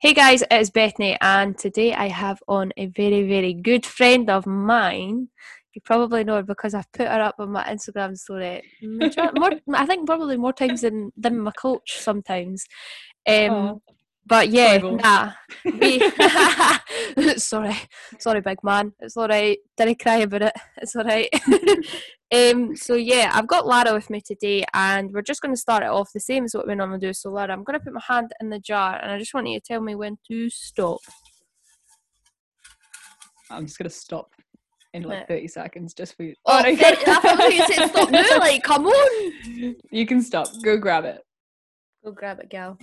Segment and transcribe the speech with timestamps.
[0.00, 4.46] Hey guys, it's Bethany, and today I have on a very, very good friend of
[4.46, 5.28] mine.
[5.74, 8.62] You probably know her because I've put her up on my Instagram story.
[8.82, 12.66] More, I think probably more times than, than my coach sometimes.
[13.28, 13.80] Um.
[14.26, 15.32] But yeah, Sorry, nah.
[17.36, 17.76] Sorry,
[18.18, 18.92] sorry, big man.
[19.00, 19.58] It's all right.
[19.76, 20.52] Didn't cry about it.
[20.76, 21.28] It's all right.
[22.32, 22.76] um.
[22.76, 25.90] So yeah, I've got Lara with me today, and we're just going to start it
[25.90, 27.12] off the same as what we normally do.
[27.12, 29.48] So Lara, I'm going to put my hand in the jar, and I just want
[29.48, 31.00] you to tell me when to stop.
[33.50, 34.30] I'm just gonna stop
[34.94, 36.34] in like 30 seconds just for you.
[36.46, 37.08] Oh, no, th- can't.
[37.08, 38.38] I thought you said stop now.
[38.38, 39.74] Like, come on.
[39.90, 40.48] You can stop.
[40.62, 41.22] Go grab it.
[42.04, 42.78] Go grab it, gal.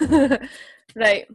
[0.94, 1.26] right.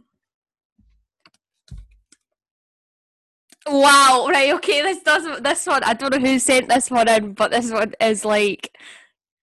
[3.66, 4.28] Wow.
[4.30, 4.52] Right.
[4.54, 4.82] Okay.
[4.82, 5.84] This doesn't This one.
[5.84, 8.76] I don't know who sent this one in, but this one is like.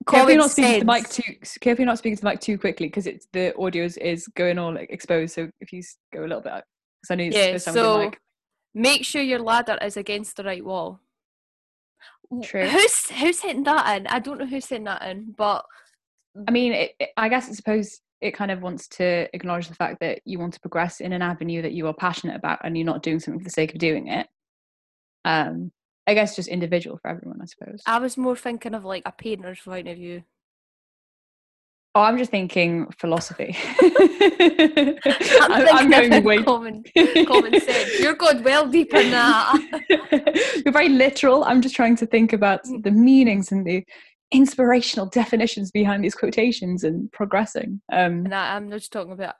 [0.07, 1.35] Careful you're not speaking to the mic too.
[1.61, 4.27] Careful you're not speaking to the mic too quickly because it's the audio is, is
[4.29, 5.35] going all like exposed.
[5.35, 6.63] So if you go a little bit,
[7.01, 7.47] because I know Yeah.
[7.47, 8.11] the first time with the So
[8.73, 10.99] make sure your ladder is against the right wall.
[12.43, 12.67] True.
[12.67, 14.07] Who's who sent that in?
[14.07, 15.65] I don't know who sent that in, but
[16.47, 19.75] I mean, it, it- I guess I suppose it kind of wants to acknowledge the
[19.75, 22.77] fact that you want to progress in an avenue that you are passionate about, and
[22.77, 24.27] you're not doing something for the sake of doing it.
[25.25, 25.71] Um,
[26.07, 27.81] I guess just individual for everyone, I suppose.
[27.85, 30.23] I was more thinking of like a painter's point of view.
[31.95, 33.55] Oh, I'm just thinking philosophy.
[33.81, 35.03] I'm, thinking
[35.41, 36.43] I'm going way.
[36.43, 36.83] common
[37.27, 37.99] common sense.
[37.99, 40.61] You're going well deep in that.
[40.65, 41.43] You're very literal.
[41.45, 42.83] I'm just trying to think about Mm.
[42.83, 43.83] the meanings and the
[44.31, 47.81] inspirational definitions behind these quotations and progressing.
[47.91, 49.35] Um, And I, I'm just talking about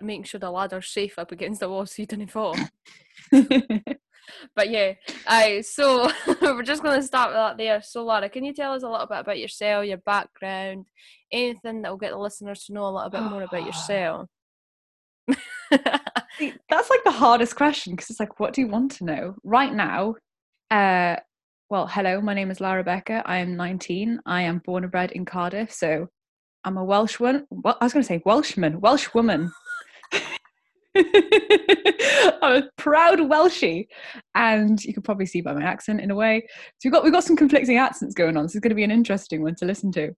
[0.00, 2.56] making sure the ladder's safe up against the wall so you don't fall.
[4.54, 4.94] But yeah,
[5.26, 5.60] aye.
[5.62, 7.82] So we're just going to start with that there.
[7.82, 10.86] So Lara, can you tell us a little bit about yourself, your background,
[11.32, 14.28] anything that will get the listeners to know a little bit more about yourself?
[16.38, 19.34] See, That's like the hardest question because it's like, what do you want to know
[19.44, 20.16] right now?
[20.70, 21.16] Uh,
[21.74, 23.20] well, hello, my name is Lara Becker.
[23.26, 24.20] I am 19.
[24.26, 26.06] I am born and bred in Cardiff, so
[26.62, 27.46] I'm a Welsh one.
[27.50, 29.50] Well, I was going to say Welshman, Welsh woman.
[30.94, 31.02] I'm
[32.42, 33.88] a proud Welshie,
[34.36, 36.46] and you can probably see by my accent in a way.
[36.78, 38.44] So we've got we've got some conflicting accents going on.
[38.44, 40.12] This is going to be an interesting one to listen to.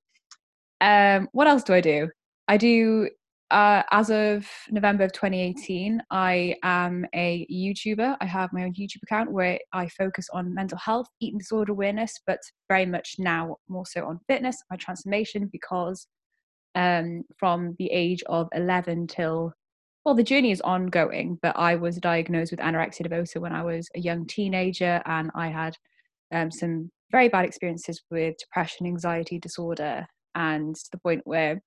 [0.82, 2.10] Um, what else do I do?
[2.48, 3.08] I do
[3.50, 8.16] uh, as of November of 2018, I am a YouTuber.
[8.20, 12.20] I have my own YouTube account where I focus on mental health, eating disorder awareness,
[12.26, 16.08] but very much now more so on fitness, my transformation, because
[16.74, 19.52] um, from the age of 11 till,
[20.04, 23.88] well, the journey is ongoing, but I was diagnosed with anorexia nervosa when I was
[23.94, 25.76] a young teenager and I had
[26.32, 31.60] um, some very bad experiences with depression, anxiety disorder, and to the point where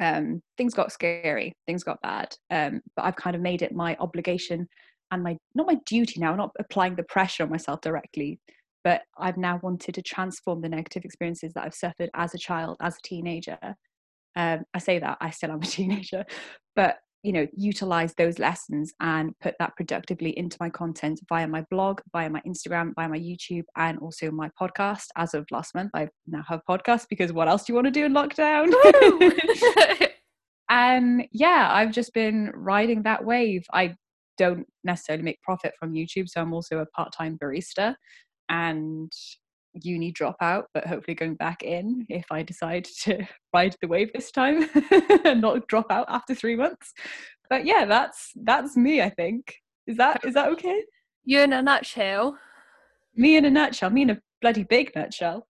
[0.00, 2.34] um, things got scary, things got bad.
[2.50, 4.68] Um, but I've kind of made it my obligation
[5.10, 8.40] and my not my duty now, not applying the pressure on myself directly,
[8.82, 12.76] but I've now wanted to transform the negative experiences that I've suffered as a child,
[12.80, 13.58] as a teenager.
[14.36, 16.24] Um, I say that I still am a teenager,
[16.74, 21.64] but you know, utilize those lessons and put that productively into my content via my
[21.70, 25.06] blog, via my Instagram, via my YouTube, and also my podcast.
[25.16, 27.90] As of last month, I now have podcast because what else do you want to
[27.90, 28.70] do in lockdown?
[30.68, 33.64] and um, yeah, I've just been riding that wave.
[33.72, 33.94] I
[34.36, 37.94] don't necessarily make profit from YouTube, so I'm also a part-time barista
[38.50, 39.10] and
[39.82, 44.30] uni dropout, but hopefully going back in if I decide to ride the wave this
[44.30, 44.68] time
[45.24, 46.92] and not drop out after three months.
[47.50, 49.02] But yeah, that's that's me.
[49.02, 49.54] I think
[49.86, 50.82] is that is that okay?
[51.24, 52.38] you in a nutshell.
[53.16, 53.90] Me in a nutshell.
[53.90, 55.46] Me in a bloody big nutshell.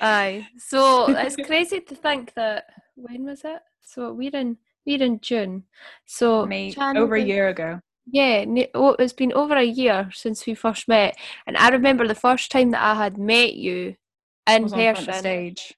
[0.00, 0.46] Aye.
[0.58, 3.60] So it's crazy to think that when was it?
[3.82, 4.56] So we're in
[4.86, 5.64] we're in June.
[6.06, 7.80] So Jan, over a year ago.
[8.06, 12.14] Yeah, oh, it's been over a year since we first met, and I remember the
[12.14, 13.94] first time that I had met you
[14.48, 15.14] in was on front person.
[15.14, 15.74] stage.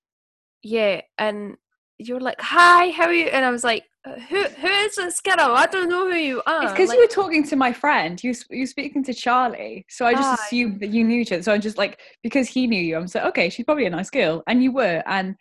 [0.62, 1.56] Yeah, and
[1.98, 4.96] you were like, "Hi, how are you?" And I was like, "Uh, "Who who is
[4.96, 5.36] this girl?
[5.38, 8.22] I don't know who you are." It's because like, you were talking to my friend.
[8.24, 10.34] You you were speaking to Charlie, so I just Aye.
[10.34, 11.42] assumed that you knew each other.
[11.42, 13.50] So I'm just like because he knew you, I'm so okay.
[13.50, 15.02] She's probably a nice girl, and you were.
[15.06, 15.36] And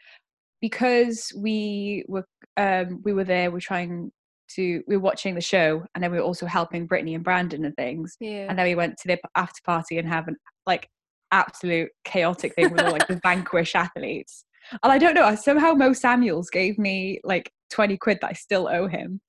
[0.62, 2.26] because we were
[2.58, 4.12] um we were there, we're trying
[4.56, 7.66] to we were watching the show, and then we were also helping Brittany and Brandon
[7.66, 8.16] and things.
[8.20, 8.48] yeah.
[8.50, 10.36] And then we went to the after party and have an
[10.66, 10.90] like
[11.32, 14.46] absolute chaotic thing with all like the Vanquish athletes.
[14.84, 15.26] And I don't know.
[15.26, 19.20] I- Somehow Mo Samuels gave me like twenty quid that I still owe him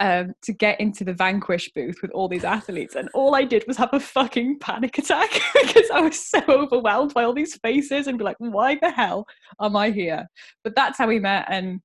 [0.00, 3.64] um, to get into the Vanquish booth with all these athletes, and all I did
[3.68, 5.30] was have a fucking panic attack
[5.62, 9.26] because I was so overwhelmed by all these faces and be like, "Why the hell
[9.60, 10.26] am I here?"
[10.64, 11.80] But that's how we met, and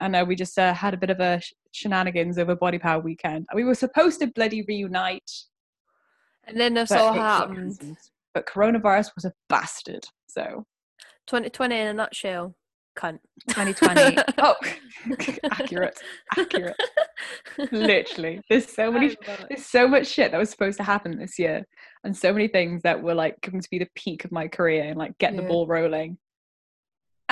[0.00, 1.40] and uh, we just uh, had a bit of a
[1.72, 3.46] shenanigans over Body Power weekend.
[3.54, 5.30] We were supposed to bloody reunite,
[6.44, 7.96] And then this all it happened.
[8.34, 10.04] But coronavirus was a bastard.
[10.28, 10.64] So
[11.26, 12.54] 2020 in a nutshell.
[12.96, 13.20] Cunt.
[13.48, 14.18] 2020.
[14.38, 14.54] oh,
[15.50, 15.98] accurate,
[16.36, 16.76] accurate.
[17.70, 19.16] Literally, there's so many
[19.48, 21.64] there's so much shit that was supposed to happen this year
[22.04, 24.84] and so many things that were like going to be the peak of my career
[24.84, 26.18] and like get the ball rolling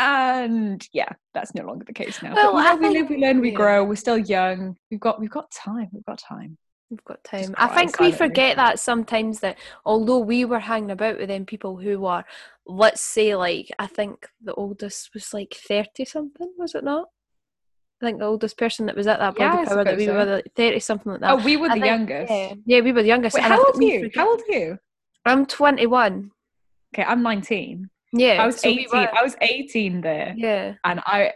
[0.00, 3.10] and yeah that's no longer the case now Well, but, you I know, we live
[3.10, 3.56] we learn we yeah.
[3.56, 6.56] grow we're still young we've got we've got time we've got time
[6.92, 7.42] We've got time.
[7.42, 11.46] Just I think we forget that sometimes that although we were hanging about with them
[11.46, 12.24] people who were,
[12.66, 17.06] let's say, like, I think the oldest was like 30 something, was it not?
[18.02, 20.26] I think the oldest person that was at that Yeah, body power that we suppose
[20.26, 21.30] were 30 something like that.
[21.30, 23.34] oh we were I the think- youngest Yeah, yeah, we were the youngest.
[23.36, 24.78] wait how old are you how old are you
[25.24, 26.32] I'm 21.
[26.92, 28.42] okay i'm 19 Yeah.
[28.42, 30.74] i was so 18 were- i was 18 there yeah.
[30.84, 31.32] and I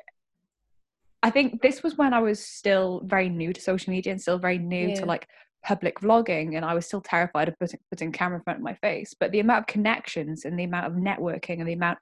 [1.24, 4.38] I think this was when I was still very new to social media and still
[4.38, 4.96] very new Yeah.
[4.96, 5.26] to like
[5.64, 8.74] public vlogging and I was still terrified of putting putting camera in front of my
[8.74, 9.14] face.
[9.18, 11.98] But the amount of connections and the amount of networking and the amount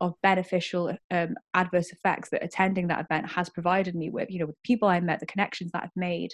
[0.00, 4.46] of beneficial um, adverse effects that attending that event has provided me with, you know,
[4.46, 6.30] with people I met, the connections that I've made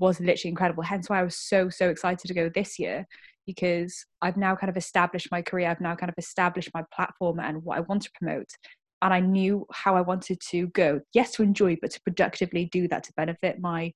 [0.00, 0.84] was literally incredible.
[0.84, 3.04] Hence why I was so, so excited to go this year
[3.46, 5.68] because I've now kind of established my career.
[5.68, 8.48] I've now kind of established my platform and what I want to promote
[9.02, 11.00] and I knew how I wanted to go.
[11.12, 13.92] Yes, to enjoy, but to productively do that to benefit my,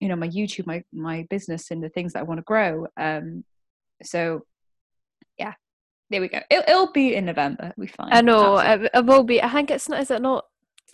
[0.00, 2.88] you know, my YouTube, my my business, and the things that I want to grow.
[2.96, 3.44] Um,
[4.02, 4.42] so,
[5.38, 5.54] yeah,
[6.10, 6.40] there we go.
[6.50, 7.72] It'll, it'll be in November.
[7.76, 8.12] We fine.
[8.12, 8.58] I know.
[8.58, 9.40] It, it will be.
[9.40, 10.44] I think it's not, is it not?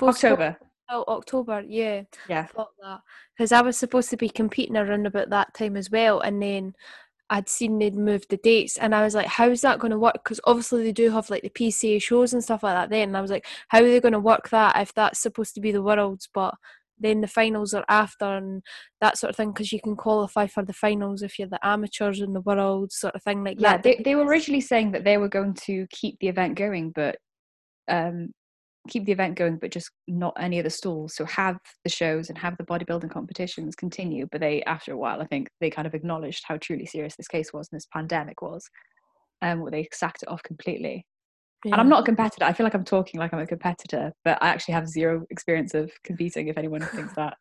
[0.01, 0.57] October.
[0.89, 2.03] till October, yeah.
[2.29, 2.47] Yeah.
[3.37, 6.75] because I was supposed to be competing around about that time as well, and then
[7.31, 9.99] I'd seen they'd moved the dates, and I was like, "How is that going to
[9.99, 12.91] work?" Because obviously they do have like the PCA shows and stuff like that.
[12.91, 15.55] Then and I was like, "How are they going to work that if that's supposed
[15.55, 16.55] to be the worlds, but
[17.01, 18.63] then the finals are after and
[19.01, 19.53] that sort of thing?
[19.53, 23.15] Because you can qualify for the finals if you're the amateurs in the world, sort
[23.15, 25.87] of thing like Yeah, that." they, they were originally saying that they were going to
[25.91, 27.19] keep the event going, but
[27.89, 28.33] um,
[28.89, 31.15] keep the event going, but just not any of the stalls.
[31.15, 34.27] So have the shows and have the bodybuilding competitions continue.
[34.31, 37.29] But they, after a while, I think they kind of acknowledged how truly serious this
[37.29, 38.69] case was and this pandemic was,
[39.43, 41.05] and um, they sacked it off completely.
[41.65, 42.45] And I'm not a competitor.
[42.45, 45.75] I feel like I'm talking like I'm a competitor, but I actually have zero experience
[45.75, 46.47] of competing.
[46.47, 47.37] If anyone thinks that,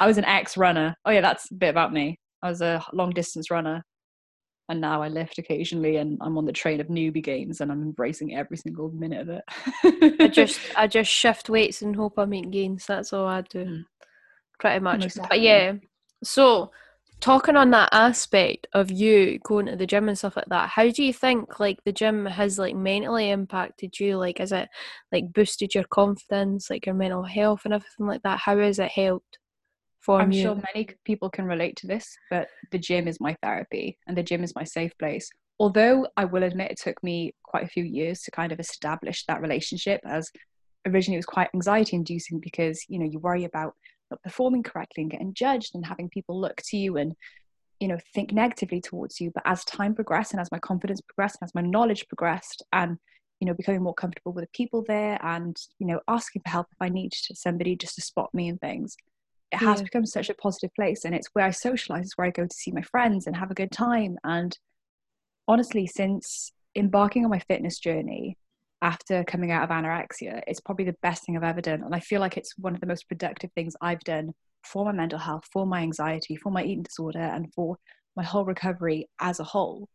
[0.00, 0.96] I was an ex-runner.
[1.04, 2.18] Oh yeah, that's a bit about me.
[2.42, 3.84] I was a long distance runner,
[4.70, 7.82] and now I lift occasionally, and I'm on the train of newbie gains, and I'm
[7.82, 10.20] embracing every single minute of it.
[10.20, 12.86] I just I just shift weights and hope I make gains.
[12.86, 13.64] That's all I do.
[13.64, 13.84] Mm.
[14.60, 15.00] Pretty much.
[15.00, 15.72] Most But yeah.
[16.22, 16.70] So
[17.18, 20.88] talking on that aspect of you going to the gym and stuff like that, how
[20.88, 24.18] do you think like the gym has like mentally impacted you?
[24.18, 24.68] Like is it
[25.10, 28.38] like boosted your confidence, like your mental health and everything like that?
[28.38, 29.39] How has it helped
[30.00, 30.42] for I'm you?
[30.42, 34.22] sure many people can relate to this, but the gym is my therapy and the
[34.22, 35.30] gym is my safe place.
[35.58, 39.24] Although I will admit it took me quite a few years to kind of establish
[39.26, 40.30] that relationship, as
[40.86, 43.74] originally it was quite anxiety inducing because you know you worry about
[44.10, 47.14] not performing correctly and getting judged and having people look to you and
[47.78, 49.30] you know think negatively towards you.
[49.34, 52.96] But as time progressed and as my confidence progressed and as my knowledge progressed and
[53.38, 56.68] you know becoming more comfortable with the people there and you know asking for help
[56.72, 58.96] if I need to somebody just to spot me and things
[59.52, 59.84] it has Yeah.
[59.84, 62.54] become such a positive place and it's where I socialize, it's where I go to
[62.54, 64.18] see my friends and have a good time.
[64.24, 64.56] And
[65.48, 68.36] honestly, since embarking on my fitness journey
[68.82, 71.82] after coming out of anorexia, it's probably the best thing I've ever done.
[71.82, 74.32] And I feel like it's one of the most productive things I've done
[74.64, 77.76] for my mental health, for my anxiety, for my eating disorder, and for
[78.16, 79.88] my whole recovery as a whole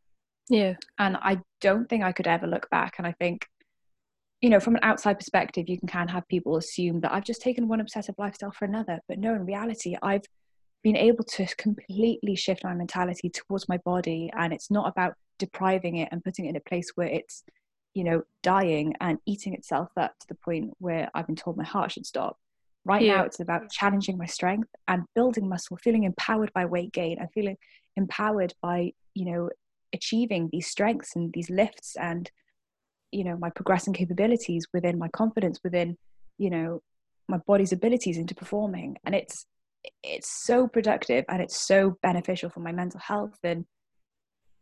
[0.50, 0.74] yeah.
[1.00, 2.96] and I don't think I could ever look back.
[2.98, 3.48] And I think,
[4.46, 7.24] you know, from an outside perspective, you can kind of have people assume that I've
[7.24, 10.22] just taken one obsessive lifestyle for another, but no, in reality, I've
[10.84, 15.96] been able to completely shift my mentality towards my body, and it's not about depriving
[15.98, 17.44] it and putting it in a place where it's,
[17.96, 21.64] you know, dying and eating itself up to the point where I've been told my
[21.64, 22.38] heart should stop.
[22.84, 23.18] Right Yeah.
[23.18, 27.32] now, it's about challenging my strength and building muscle, feeling empowered by weight gain, and
[27.32, 27.58] feeling
[27.96, 29.50] empowered by, you know,
[29.92, 32.30] achieving these strengths and these lifts and
[33.16, 35.98] you know my progressing capabilities within my confidence within
[36.38, 36.82] you know
[37.28, 39.46] my body's abilities into performing and it's
[40.04, 43.66] it's so productive and it's so beneficial for my mental health and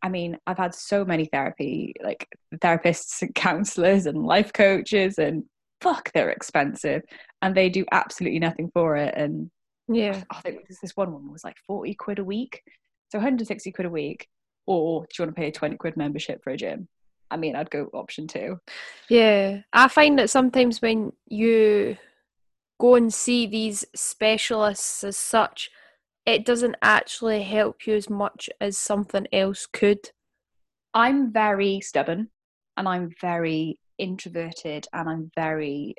[0.01, 5.43] i mean i've had so many therapy like therapists and counselors and life coaches and
[5.81, 7.01] fuck they're expensive
[7.41, 9.50] and they do absolutely nothing for it and
[9.89, 10.24] Yeah.
[10.29, 12.62] I think this this one woman was like 40 quid a week.
[13.10, 14.27] So 160 quid a week.
[14.65, 16.88] Or do you want to pay a 20 quid membership for a gym?
[17.33, 18.59] I mean, I'd go option two.
[19.09, 21.97] Yeah, I find that sometimes when you
[22.79, 25.71] go and see these specialists as such,
[26.25, 30.11] it doesn't actually help you as much as something else could.
[30.93, 32.29] I'm very stubborn
[32.77, 35.95] and I'm very introverted and I'm very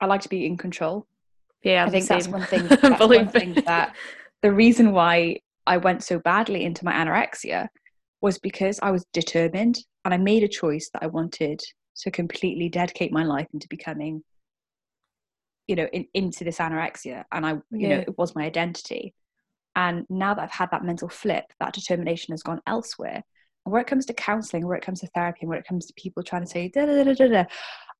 [0.00, 1.06] I like to be in control.
[1.62, 3.94] Yeah, I think that's one thing that's one thing that
[4.40, 7.68] the reason why I went so badly into my anorexia
[8.20, 11.60] was because I was determined and I made a choice that I wanted
[11.98, 14.22] to completely dedicate my life into becoming
[15.66, 19.14] you know in, into this anorexia and I you know it was my identity
[19.76, 23.22] and now that I've had that mental flip that determination has gone elsewhere
[23.64, 25.86] and where it comes to counseling where it comes to therapy and where it comes
[25.86, 27.44] to people trying to say da, da, da, da, da,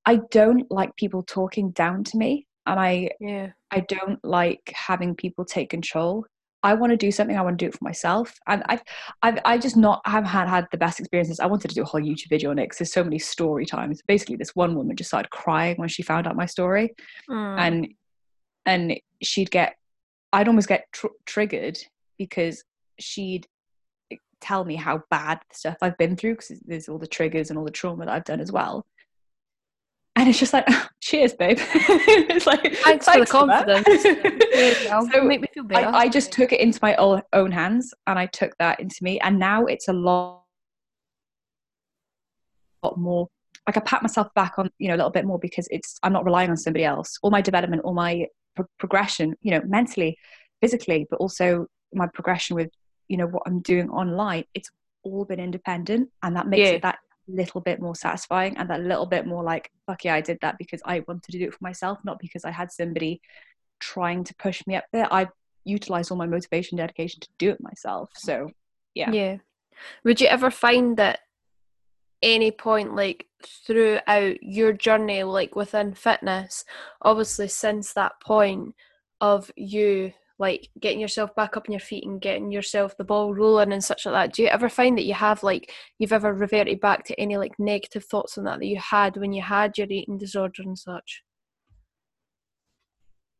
[0.04, 3.50] I don't like people talking down to me and I Yeah.
[3.70, 6.26] I don't like having people take control.
[6.62, 7.36] I want to do something.
[7.36, 8.82] I want to do it for myself, and I've,
[9.22, 11.40] I've, I just not have had had the best experiences.
[11.40, 13.66] I wanted to do a whole YouTube video on it because there's so many story
[13.66, 14.00] times.
[14.06, 16.94] Basically, this one woman just started crying when she found out my story,
[17.28, 17.58] Mm.
[17.58, 17.88] and
[18.64, 19.74] and she'd get,
[20.32, 21.78] I'd almost get tr- triggered
[22.16, 22.62] because
[23.00, 23.46] she'd
[24.40, 27.58] tell me how bad the stuff I've been through because there's all the triggers and
[27.58, 28.84] all the trauma that I've done as well.
[30.22, 30.68] And it's just like,
[31.00, 31.58] cheers, babe.
[31.60, 33.88] it's like, Thanks for the confidence.
[35.12, 35.88] So make me feel better.
[35.88, 38.94] I, I just took it into my own, own hands and I took that into
[39.02, 39.18] me.
[39.18, 40.44] And now it's a lot,
[42.84, 43.26] lot more
[43.66, 46.12] like I pat myself back on, you know, a little bit more because it's, I'm
[46.12, 47.18] not relying on somebody else.
[47.22, 50.16] All my development, all my pro- progression, you know, mentally,
[50.60, 52.70] physically, but also my progression with,
[53.08, 54.70] you know, what I'm doing online, it's
[55.02, 56.10] all been independent.
[56.22, 56.74] And that makes Yeah.
[56.74, 56.98] it that
[57.28, 60.58] little bit more satisfying and that little bit more like, fuck yeah, I did that
[60.58, 63.20] because I wanted to do it for myself, not because I had somebody
[63.80, 65.12] trying to push me up there.
[65.12, 65.28] I
[65.64, 68.10] utilized all my motivation, dedication to do it myself.
[68.14, 68.50] So
[68.94, 69.10] yeah.
[69.10, 69.36] Yeah.
[70.04, 71.20] Would you ever find that
[72.22, 76.64] any point like throughout your journey like within fitness
[77.02, 78.74] obviously since that point
[79.20, 83.34] of you like getting yourself back up on your feet and getting yourself the ball
[83.34, 86.32] rolling and such like that do you ever find that you have like you've ever
[86.32, 89.76] reverted back to any like negative thoughts on that that you had when you had
[89.78, 91.22] your eating disorder and such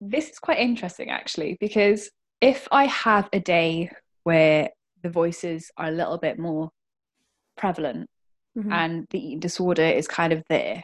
[0.05, 3.89] This is quite interesting actually, because if I have a day
[4.25, 4.69] where
[5.03, 6.71] the voices are a little bit more
[7.57, 8.09] prevalent
[8.59, 8.73] Mhm.
[8.73, 10.83] and the eating disorder is kind of there.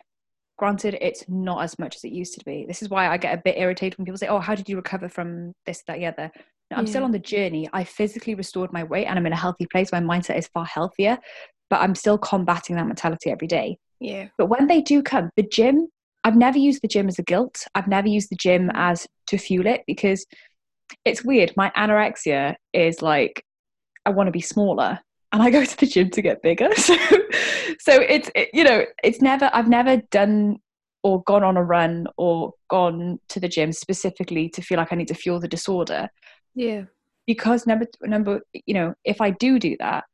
[0.59, 2.65] Granted, it's not as much as it used to be.
[2.67, 4.77] This is why I get a bit irritated when people say, Oh, how did you
[4.77, 6.31] recover from this, that, the other?
[6.71, 7.69] No, I'm still on the journey.
[7.73, 9.91] I physically restored my weight and I'm in a healthy place.
[9.91, 11.17] My mindset is far healthier,
[11.71, 13.79] but I'm still combating that mentality every day.
[14.01, 15.89] yeah But when they do come, the gym,
[16.25, 17.65] I've never used the gym as a guilt.
[17.75, 20.27] I've never used the gym as to fuel it because
[21.05, 21.55] it's weird.
[21.57, 23.43] My anorexia is like,
[24.05, 25.01] I want to be smaller
[25.33, 26.69] and I go to the gym to get bigger.
[26.77, 26.97] So,
[27.81, 30.57] so it's, it, you know, it's never, I've never done
[31.03, 34.97] or gone on a run or gone to the gym specifically to feel like I
[34.97, 36.09] need to fuel the disorder
[36.59, 36.83] yeah
[37.27, 40.05] because number number you know if i do do that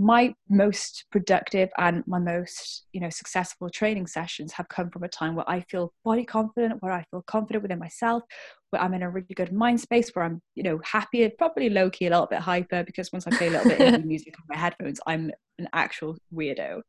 [0.00, 5.08] my most productive and my most you know successful training sessions have come from a
[5.08, 8.22] time where i feel body confident where i feel confident within myself
[8.70, 11.90] where i'm in a really good mind space where i'm you know happy probably low
[11.90, 14.46] key a little bit hyper because once i play a little bit indie music on
[14.48, 16.82] my headphones i'm an actual weirdo.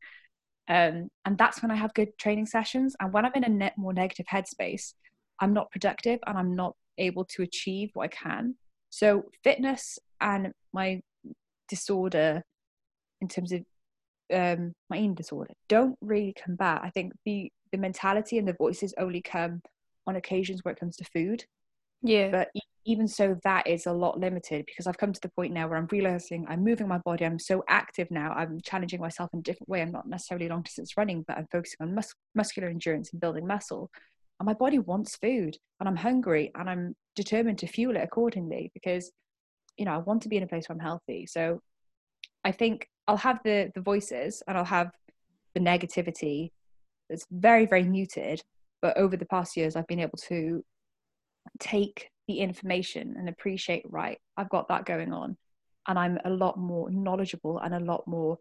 [0.67, 2.95] Um, and that's when i have good training sessions.
[2.99, 4.93] And when i'm in a net more negative headspace
[5.39, 8.55] i'm not productive and i'm not able to achieve what i can.
[8.91, 11.01] So fitness and my
[11.67, 12.43] disorder
[13.21, 13.61] in terms of
[14.33, 16.81] um, my eating disorder don't really combat.
[16.83, 19.61] I think the the mentality and the voices only come
[20.07, 21.45] on occasions where it comes to food.
[22.01, 25.29] yeah But e- even so, that is a lot limited because I've come to the
[25.29, 27.25] point now where I'm realizing I'm moving my body.
[27.25, 28.31] I'm so active now.
[28.31, 29.81] I'm challenging myself in a different way.
[29.81, 33.45] I'm not necessarily long distance running, but I'm focusing on mus- muscular endurance and building
[33.45, 33.91] muscle.
[34.39, 38.71] And my body wants food, and I'm hungry, and I'm determined to fuel it accordingly
[38.73, 39.11] because,
[39.77, 41.27] you know, I want to be in a place where I'm healthy.
[41.27, 41.59] So,
[42.43, 44.91] I think I'll have the the voices and I'll have
[45.55, 46.51] the negativity
[47.09, 48.41] that's very very muted.
[48.81, 50.63] But over the past years, I've been able to
[51.59, 55.35] take the information and appreciate right i've got that going on
[55.87, 58.37] and i'm a lot more knowledgeable and a lot more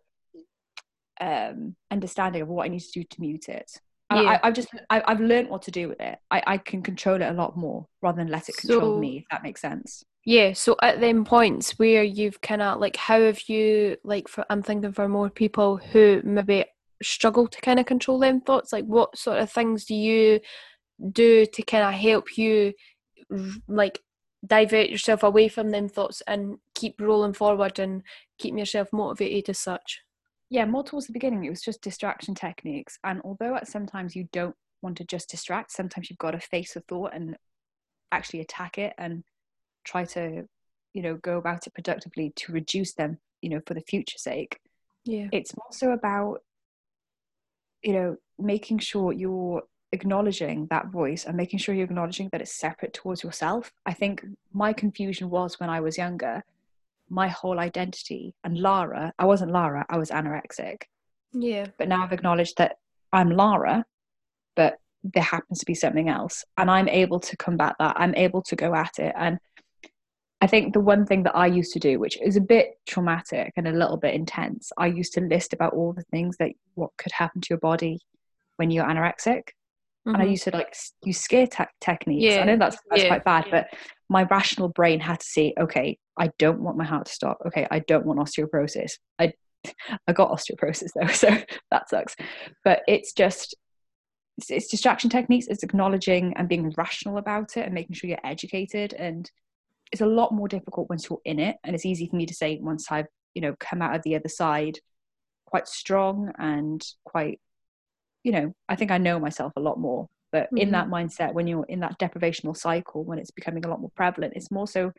[1.20, 3.70] um understanding of what i need to do to mute it
[4.12, 4.18] Yeah.
[4.42, 7.16] I, i've just I, i've learned what to do with it I, I can control
[7.22, 10.04] it a lot more rather than let it control So- me if that makes sense
[10.24, 14.28] Yeah, so at them points where you've kind of like, how have you like?
[14.28, 16.66] For I'm thinking for more people who maybe
[17.02, 18.72] struggle to kind of control them thoughts.
[18.72, 20.40] Like, what sort of things do you
[21.12, 22.74] do to kind of help you,
[23.68, 24.00] like,
[24.46, 28.02] divert yourself away from them thoughts and keep rolling forward and
[28.38, 30.02] keep yourself motivated as such?
[30.50, 34.28] yeah more towards the beginning it was just distraction techniques and although at sometimes you
[34.32, 37.36] don't want to just distract sometimes you've got to face a thought and
[38.12, 39.24] actually attack it and
[39.84, 40.44] try to
[40.94, 44.58] you know go about it productively to reduce them you know for the future sake.
[45.04, 45.28] Yeah.
[45.32, 46.42] it's also about
[47.82, 52.58] you know making sure you're acknowledging that voice and making sure you're acknowledging that it's
[52.58, 53.72] separate towards yourself.
[53.86, 56.44] I think my confusion was when i was younger.
[57.08, 60.82] My whole identity and lara i wasn't lara i was anorexic.
[61.32, 61.66] Yeah.
[61.78, 62.76] but now i've acknowledged that
[63.12, 63.84] i'm lara
[64.56, 66.44] but there happens to be something else.
[66.56, 67.94] And i'm able to combat that.
[67.98, 69.14] I'm able to go at it.
[69.16, 69.38] And
[70.40, 73.52] i think the one thing that i used to do which is a bit traumatic
[73.56, 76.90] and a little bit intense i used to list about all the things that what
[76.98, 77.98] could happen to your body
[78.56, 79.42] when you're anorexic.
[80.06, 80.30] And i Mhm.
[80.30, 82.36] used to like use scare te- techniques.
[82.36, 83.50] I know that's that's yeah, quite bad yeah.
[83.70, 83.78] but
[84.08, 87.38] my rational brain had to see okay i don't want my heart to stop.
[87.46, 88.92] Okay i don't want osteoporosis.
[89.18, 89.32] I
[90.06, 91.28] i got osteoporosis though so
[91.70, 92.16] that sucks.
[92.64, 93.54] But it's just
[94.38, 98.18] it's, it's distraction techniques it's acknowledging and being rational about it and making sure you're
[98.24, 99.30] educated and
[99.92, 102.34] it's a lot more difficult once you're in it and it's easy for me to
[102.34, 104.78] say once i've you know come out of the other side
[105.46, 107.40] quite strong and quite
[108.22, 110.72] you know i think i know myself a lot more but in Mhm.
[110.72, 114.34] that mindset when you're in that deprivational cycle when it's becoming a lot more prevalent
[114.36, 114.92] it's more so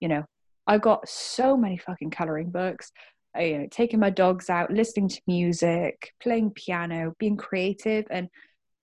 [0.00, 0.24] you know
[0.66, 2.92] i got so many fucking coloring books
[3.38, 8.28] you know taking my dogs out listening to music playing piano being creative and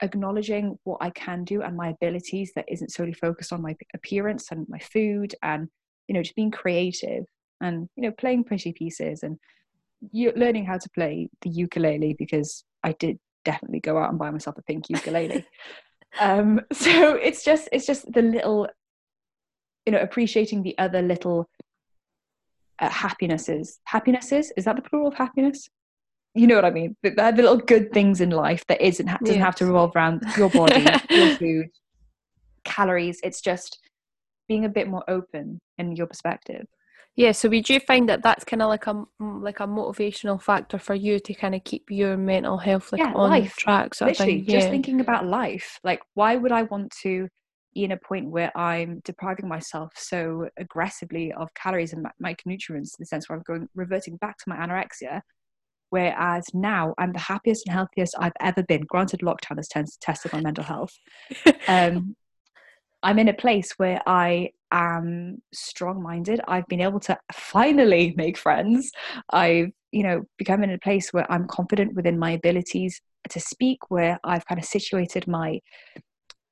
[0.02, 4.52] acknowledging what i can do and my abilities that isn't solely focused on my appearance
[4.52, 5.68] and my food and
[6.08, 7.26] you know just being creative
[7.62, 9.38] and you know playing pretty pieces and
[10.12, 14.30] you learning how to play the ukulele because i did definitely go out and buy
[14.30, 15.46] myself a pink ukulele.
[16.22, 18.68] Um so it's just it's just the little
[19.86, 21.50] you know appreciating the other little
[22.80, 23.80] uh, happinesses.
[23.84, 24.54] Happinesses?
[24.56, 25.68] Is that the plural of happiness
[26.38, 26.96] you know what i mean?
[27.04, 30.50] The, the little good things in life that isn't doesn't have to revolve around your
[30.50, 31.68] body your food
[32.64, 33.20] calories.
[33.24, 33.80] It's just
[34.48, 36.66] being a bit more open in your perspective.
[37.16, 40.78] Yeah, so we do find that that's kind of like a like a motivational factor
[40.78, 43.56] for you to kind of keep your mental health like Yeah, on life.
[43.56, 44.54] track sort literally thing.
[44.54, 45.80] just thinking about life.
[45.84, 47.28] Like why would i want to
[47.74, 53.00] be in a point where i'm depriving myself so aggressively of calories and micronutrients in
[53.00, 55.22] the sense where i'm going reverting back to my anorexia
[55.90, 58.82] whereas now i'm the happiest and healthiest i've ever been.
[58.88, 60.94] Granted lockdown has tens- tested my mental health.
[61.68, 62.16] Um,
[63.04, 68.38] i'm in a place where i am strong minded i've been able to finally make
[68.38, 68.92] friends.
[69.32, 73.80] I've you know become in a place where i'm confident within my abilities to speak
[73.90, 75.60] where i've kind of situated my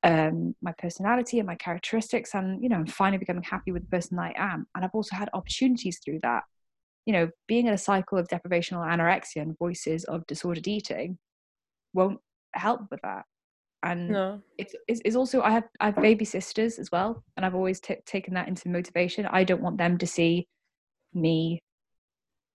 [0.03, 3.89] um my personality and my characteristics and you know i'm finally becoming happy with the
[3.89, 4.67] person i am.
[4.75, 6.43] And i've also had opportunities through that
[7.05, 11.17] you know being in a cycle of deprivational anorexia and voices of disordered eating
[11.93, 12.19] won't
[12.53, 13.25] help with that
[13.85, 14.41] and no.
[14.57, 17.79] it's, it's, it's also I have I have baby sisters as well, and I've always
[17.79, 19.27] t- taken that into motivation.
[19.27, 20.47] I don't want them to see
[21.13, 21.61] me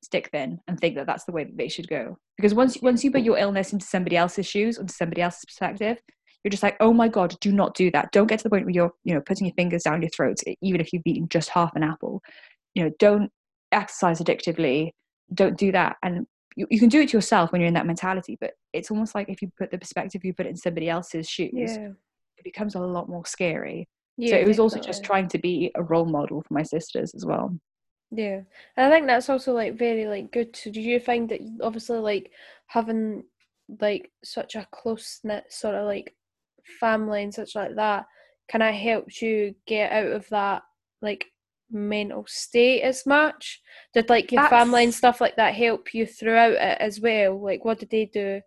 [0.03, 2.19] stick thin and think that that's the way that they should go.
[2.37, 5.99] Because once once you put your illness into somebody else's shoes, into somebody else's perspective,
[6.43, 8.11] you're just like, oh my god, do not do that.
[8.11, 10.39] Don't get to the point where you're you know putting your fingers down your throat,
[10.63, 12.23] even if you've eaten just half an apple.
[12.75, 13.31] You know, don't
[13.73, 14.91] exercise addictively.
[15.33, 15.97] Don't do that.
[16.03, 18.91] And you, you can do it to yourself when you're in that mentality, but it's
[18.91, 21.91] almost like if you put the perspective you put it in somebody else's shoes, Yeah.
[22.37, 23.89] it becomes a lot more scary.
[24.17, 24.31] Yeah.
[24.31, 27.25] so it was also just trying to be a role model for my sisters as
[27.25, 27.57] well.
[28.11, 28.41] Yeah,
[28.77, 30.55] and I think that's also like very like good.
[30.57, 32.33] So, do you find that obviously like
[32.67, 33.23] having
[33.81, 36.15] like such a close knit sort of like
[36.81, 38.07] family and such like that
[38.51, 40.63] kind of helps you get out of that
[41.01, 41.25] like
[41.71, 43.61] mental state as much?
[43.95, 47.41] Did like your family and stuff like that help you throughout it as well?
[47.43, 48.41] Like, what did they do?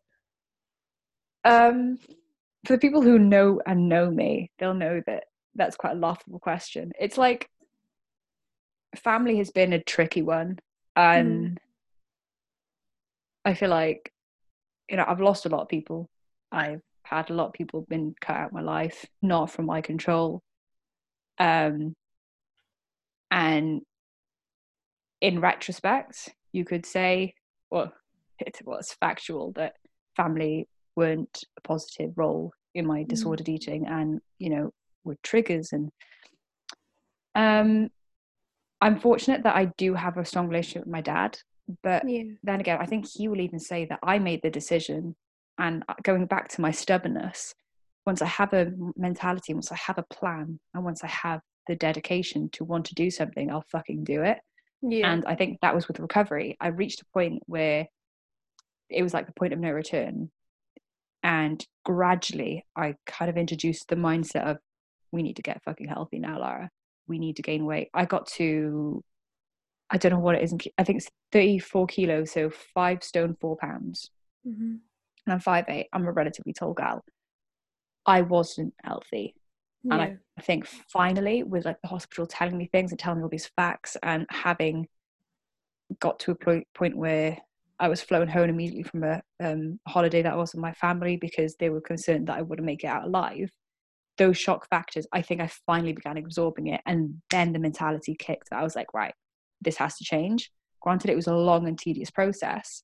[1.45, 1.99] Um,
[2.65, 6.39] for the people who know and know me, they'll know that that's quite a laughable
[6.39, 6.91] question.
[6.99, 7.49] It's like
[8.95, 10.59] family has been a tricky one,
[10.95, 11.59] and
[13.45, 14.11] I feel like
[14.89, 16.09] you know I've lost a lot of people.
[16.51, 19.81] I've had a lot of people been cut out of my life, not from my
[19.81, 20.41] control.
[21.37, 21.95] Um,
[23.33, 23.81] and
[25.21, 27.33] in retrospect, you could say,
[27.71, 27.91] well,
[28.39, 29.73] it was factual that
[30.15, 33.07] family weren't a positive role in my Mm.
[33.09, 34.71] disordered eating and, you know,
[35.03, 35.73] were triggers.
[35.73, 35.89] And
[37.33, 37.89] um,
[38.81, 41.39] I'm fortunate that I do have a strong relationship with my dad.
[41.81, 45.15] But Yeah, then again, I think he will even say that I made the decision.
[45.57, 47.55] And uh, going back to my stubbornness,
[48.05, 51.75] once I have a mentality, once I have a plan, and once I have the
[51.75, 54.39] dedication to want to do something, I'll fucking do it.
[54.81, 56.57] yeah, And I think that was with recovery.
[56.59, 57.87] I reached a point where
[58.89, 60.29] it was like the point of no return.
[61.23, 64.57] And gradually, I kind of introduced the mindset of
[65.11, 66.69] we need to get fucking healthy now, Lara.
[67.07, 67.89] We need to gain weight.
[67.93, 69.03] I got to,
[69.89, 70.53] I don't know what it is.
[70.77, 74.09] I think it's 34 kilos, so five stone, four pounds.
[74.45, 74.75] Mm-hmm.
[75.25, 75.87] And I'm five eight.
[75.93, 77.03] I'm a relatively tall gal.
[78.05, 79.35] I wasn't healthy.
[79.83, 79.93] Yeah.
[79.93, 83.29] And I, think finally, with like the hospital telling me things and telling me all
[83.29, 84.87] these facts and having
[85.99, 87.37] got to a point, where
[87.79, 91.55] I was flown home immediately from a um, holiday that was with my family because
[91.55, 93.51] they were concerned that I wouldn't make it out alive.
[94.17, 96.81] Those shock factors, I think I finally began absorbing it.
[96.85, 98.49] And then the mentality kicked.
[98.51, 99.13] That I was like, right,
[99.61, 100.51] this has to change.
[100.81, 102.83] Granted, it was a long and tedious process,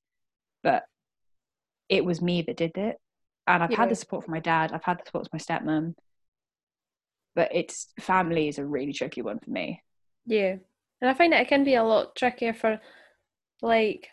[0.64, 0.84] but
[1.88, 2.98] it was me that did it.
[3.48, 3.78] And I've Yeah.
[3.78, 5.96] had the support from my dad, I've had the support from my stepmom,
[7.36, 9.82] but it's family is a really tricky one for me.
[10.26, 10.56] Yeah.
[11.02, 12.80] And I find that it can be a lot trickier for
[13.62, 14.08] like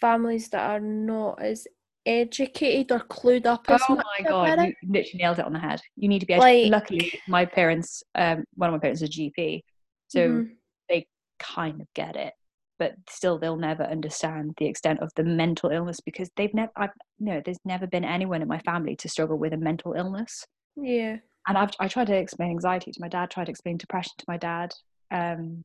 [0.00, 1.66] families that are not as
[2.06, 5.80] educated or clued up as Oh my god, you literally nailed it on the head.
[5.96, 6.70] You need to be Like- educated.
[6.72, 9.64] Luckily, my parents, um, one of my parents is a GP,
[10.08, 10.56] so Mhm.
[10.88, 11.06] they
[11.38, 12.34] kind of get it,
[12.78, 16.90] but still they'll never understand the extent of the mental illness because they've never, I've,
[17.18, 20.44] know, there's never been anyone in my family to struggle with a mental illness.
[20.76, 21.18] Yeah.
[21.46, 24.24] And I've I tried to explain anxiety to my dad, tried to explain depression to
[24.26, 24.72] my dad,
[25.10, 25.62] um,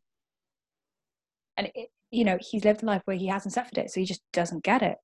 [1.55, 4.05] and it, you know he's lived a life where he hasn't suffered it, so he
[4.05, 4.97] just doesn't get it.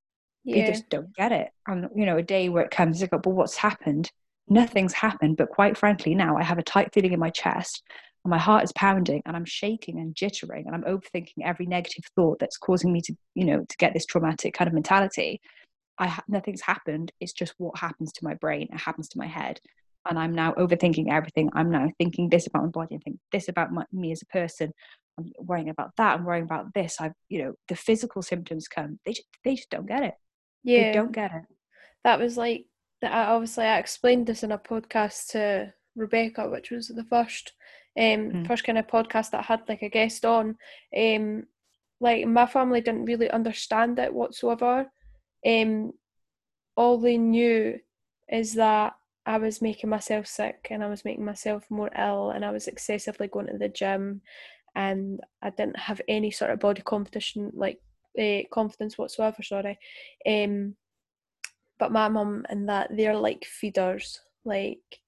[0.43, 0.67] Yeah.
[0.67, 1.49] just don't get it.
[1.67, 4.11] And you know, a day where it comes, they go, "But what's happened?
[4.49, 7.81] Nothing's happened." But quite frankly, now I have a tight feeling in my chest,
[8.23, 12.03] and my heart is pounding, and I'm shaking and jittering, and I'm overthinking every negative
[12.15, 15.41] thought that's causing me to, you know, to get this traumatic kind of mentality.
[15.97, 17.11] I ha- nothing's happened.
[17.21, 18.67] It's just what happens to my brain.
[18.71, 19.59] It happens to my head,
[20.07, 21.49] and I'm now overthinking everything.
[21.53, 24.25] I'm now thinking this about my body and think this about my, me as a
[24.27, 24.71] person.
[25.17, 26.15] I'm worrying about that.
[26.19, 26.99] I'm worrying about this.
[26.99, 28.99] I've, you know, the physical symptoms come.
[29.05, 30.15] They just, they just don't get it.
[30.63, 30.83] Yeah.
[30.83, 31.43] They don't get it.
[32.03, 32.65] that was like
[33.01, 37.53] that I obviously I explained this in a podcast to Rebecca, which was the first
[37.97, 38.47] um Mm.
[38.47, 40.57] first kind of podcast that I had like a guest on.
[40.95, 41.45] Um
[42.01, 44.91] like my family didn't really understand it whatsoever.
[45.45, 45.93] Um
[46.75, 47.79] all they knew
[48.27, 48.93] is that
[49.25, 52.67] I was making myself sick and I was making myself more ill and I was
[52.67, 54.21] excessively going to the gym
[54.75, 57.79] and I didn't have any sort of body competition like
[58.19, 59.79] uh, confidence whatsoever, sorry.
[60.27, 60.75] Um
[61.77, 64.99] but my mum and that they're like feeders, like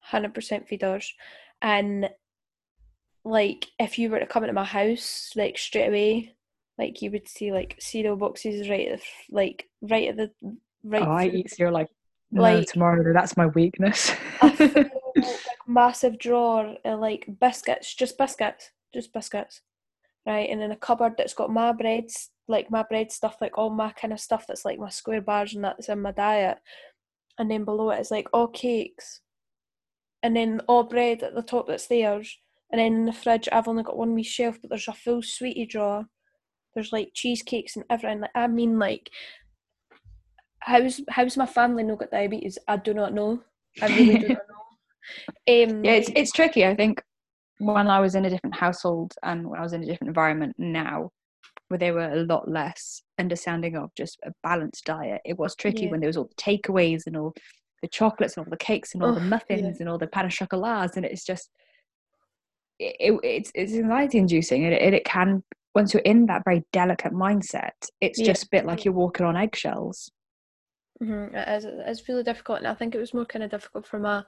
[0.00, 1.14] hundred percent feeders,
[1.62, 2.10] and
[3.24, 6.34] like if you were to come into my house like straight away,
[6.78, 10.30] like you would see like cereal boxes right at the, like right at the
[10.82, 11.02] right.
[11.02, 11.88] oh, I eat cereal like
[12.34, 13.12] no like- tomorrow.
[13.12, 14.12] That's my weakness.
[14.42, 14.90] full, like,
[15.66, 19.60] massive drawer of like biscuits, just biscuits, just biscuits,
[20.26, 20.48] right?
[20.50, 23.92] And then a cupboard that's got my breads, like my bread stuff, like all my
[23.92, 26.58] kind of stuff that's like my square bars and that's in my diet.
[27.38, 29.20] And then below it is like all cakes,
[30.22, 32.38] and then all bread at the top that's theirs.
[32.70, 35.22] And then in the fridge, I've only got one wee shelf, but there's a full
[35.22, 36.06] sweetie drawer.
[36.74, 38.20] There's like cheesecakes and everything.
[38.20, 39.10] Like I mean, like
[40.64, 42.58] how's how's my family not got diabetes?
[42.68, 43.40] I do not know.
[43.82, 44.54] I really do not know.
[45.46, 46.64] Um, yeah, it's it's tricky.
[46.64, 47.02] I think
[47.58, 50.54] when I was in a different household and when I was in a different environment
[50.58, 51.10] now,
[51.68, 55.84] where they were a lot less understanding of just a balanced diet, it was tricky
[55.84, 55.90] Yeah.
[55.90, 57.34] when there was all the takeaways and all
[57.82, 59.26] the chocolates and all the cakes and all Oh, the yeah.
[59.26, 61.50] muffins and all the pan chocolats, and it's just
[62.78, 65.42] it, it- it's it's anxiety inducing, and it, it can
[65.74, 68.26] once you're in that very delicate mindset, it's Yeah.
[68.26, 70.10] just a bit like you're walking on eggshells.
[71.02, 71.64] Mhm, It is.
[71.64, 74.24] It's really difficult, and I think it was more kind of difficult for my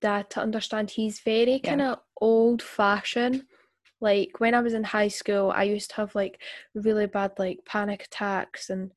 [0.00, 0.90] dad to understand.
[0.90, 1.70] He's very Yeah.
[1.70, 3.46] kind of old fashioned.
[4.00, 6.42] Like when I was in high school, I used to have like
[6.74, 8.92] really bad like panic attacks, and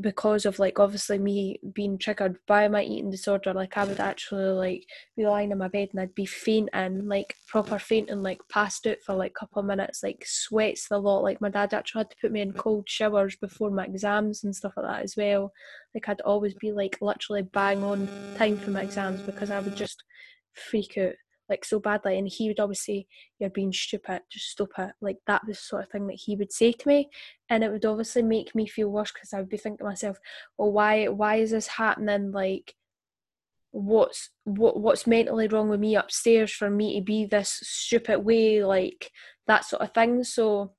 [0.00, 4.44] because of like obviously me being triggered by my eating disorder, like I would actually
[4.44, 4.84] like
[5.16, 8.98] be lying in my bed and I'd be fainting, like proper fainting, like passed out
[9.04, 11.22] for like a couple of minutes, like sweats the lot.
[11.22, 14.54] Like my dad actually had to put me in cold showers before my exams and
[14.54, 15.52] stuff like that as well.
[15.94, 19.76] Like I'd always be like literally bang on time for my exams because I would
[19.76, 20.02] just
[20.54, 21.14] freak out
[21.50, 23.06] like so badly and he would always say
[23.38, 24.92] you're being stupid just stop it.
[25.00, 27.10] Like that was the sort of thing that he would say to me
[27.48, 30.18] and it would obviously make me feel worse because I would be thinking to myself
[30.56, 32.30] well why why is this happening?
[32.30, 32.74] Like
[33.72, 38.64] what's what what's mentally wrong with me upstairs for me to be this stupid way?
[38.64, 39.10] Like
[39.46, 40.24] that sort of thing.
[40.24, 40.72] So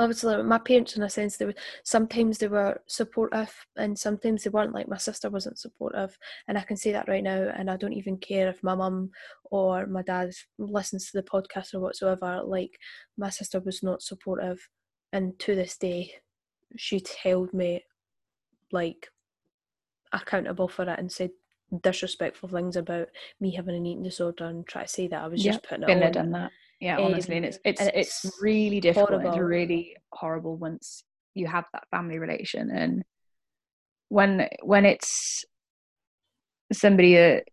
[0.00, 4.50] obviously my parents in a sense they were sometimes they were supportive and sometimes they
[4.50, 7.76] weren't like my sister wasn't supportive and i can say that right now and i
[7.76, 9.10] don't even care if my mum
[9.50, 12.78] or my dad listens to the podcast or whatsoever like
[13.16, 14.68] my sister was not supportive
[15.12, 16.12] and to this day
[16.76, 17.82] she'd held me
[18.70, 19.08] like
[20.12, 21.30] accountable for it and said
[21.82, 23.08] disrespectful things about
[23.40, 25.84] me having an eating disorder and try to say that I was Yeah, just putting
[25.84, 26.12] it on.
[26.12, 26.50] done that.
[26.80, 29.10] Yeah, honestly, and Um, it's it's and it's, it's really difficult.
[29.10, 29.48] and It's horrible.
[29.48, 31.02] really horrible once
[31.34, 33.04] you have that family relation, and
[34.08, 35.44] when when it's
[36.72, 37.44] somebody that,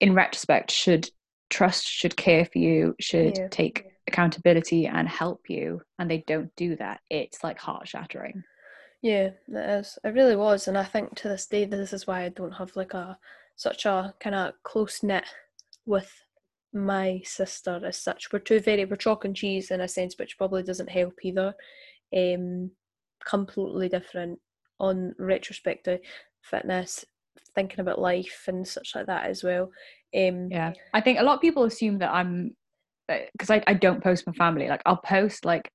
[0.00, 1.08] in retrospect, should
[1.50, 3.48] trust, should care for you, should Yeah.
[3.48, 7.00] take accountability and help you, and they don't do that.
[7.10, 8.42] It's like heart shattering.
[9.00, 9.98] Yeah, it is.
[10.02, 12.74] It really was, and I think to this day, this is why I don't have
[12.74, 13.18] like a
[13.56, 15.24] such a kind of close knit
[15.86, 16.10] with
[16.74, 18.32] my sister as such.
[18.32, 21.54] We're two very we're chalk and cheese in a sense, which probably doesn't help either.
[22.16, 22.70] Um,
[23.24, 24.40] completely different
[24.80, 26.00] on retrospective
[26.42, 27.04] fitness,
[27.54, 29.70] thinking about life and such like that as well.
[30.16, 32.54] Um, Yeah, I think a lot of people assume that I'm
[33.08, 34.68] because I, I don't post my family.
[34.68, 35.70] Like I'll post like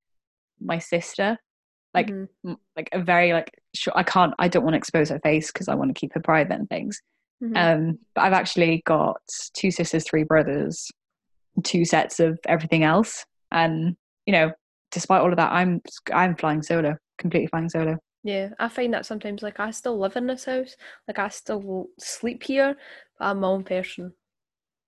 [0.62, 1.38] my sister,
[1.94, 5.10] like mhm, m- like a very like sure I can't I don't want to expose
[5.10, 7.02] her face because I want to keep her private and things.
[7.41, 7.56] Mhm.
[7.56, 9.21] Um, but I've actually got
[9.54, 10.89] two sisters, three brothers,
[11.63, 14.52] two sets of everything else, and you know,
[14.91, 15.82] despite all of that, I'm
[16.13, 17.97] I'm flying solo, completely flying solo.
[18.23, 20.75] Yeah, I find that sometimes like I still live in this house,
[21.08, 22.75] like I still sleep here,
[23.17, 24.13] but I'm my own person.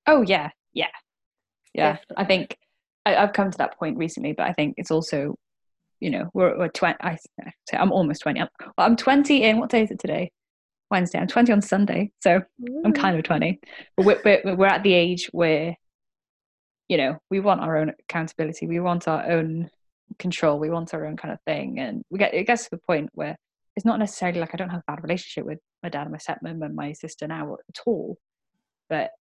[0.05, 0.87] Oh yeah, yeah,
[1.73, 1.97] yeah.
[2.17, 2.57] I think
[3.05, 5.35] I, I've come to that point recently, but I think it's also,
[5.99, 6.97] you know, we're we're twenty.
[7.01, 7.17] I
[7.69, 8.41] say I'm almost twenty.
[8.41, 10.31] I'm, well, I'm twenty in what day is it today?
[10.91, 11.17] Wednesday.
[11.19, 12.41] I'm twenty on Sunday, so
[12.85, 12.95] I'm Mm.
[12.95, 13.59] kind of 20.
[13.95, 15.75] But we're, we're, we're at the age where,
[16.89, 18.67] you know, we want our own accountability.
[18.67, 19.69] We want our own
[20.19, 20.59] control.
[20.59, 21.79] We want our own kind of thing.
[21.79, 23.37] And we get, it gets to the point where
[23.75, 26.17] it's not necessarily like I don't have a bad relationship with my dad and my
[26.17, 28.17] stepmom and my sister now at all.
[28.89, 29.11] But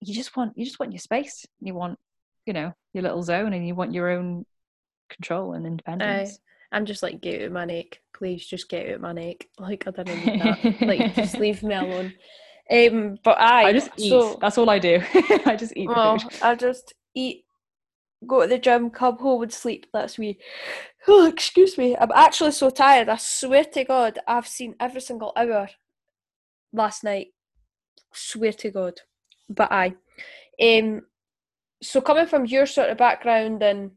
[0.00, 1.44] you just want, you just want your space.
[1.60, 1.98] You want,
[2.46, 4.46] you know, your little zone and you want your own
[5.10, 6.38] control and independence.
[6.70, 9.48] I'm just like get out of my neck, please just get out of my neck.
[9.58, 10.82] Like I didn't need that.
[10.82, 12.12] like just leave me alone.
[12.70, 14.10] Um, but I, I just eat.
[14.10, 15.02] so That's all I do.
[15.46, 16.32] I just eat well, food.
[16.42, 17.44] I just eat,
[18.26, 19.86] go to the gym, come home and sleep.
[19.92, 20.38] That's me.
[21.08, 21.96] Oh, excuse me.
[21.96, 23.08] I'm actually so tired.
[23.08, 25.68] I swear to God, I've seen every single hour
[26.72, 27.30] last night.
[28.14, 29.00] Swear to God.
[29.48, 29.96] But I,
[30.62, 31.02] um,
[31.82, 33.90] so coming from your sort of background and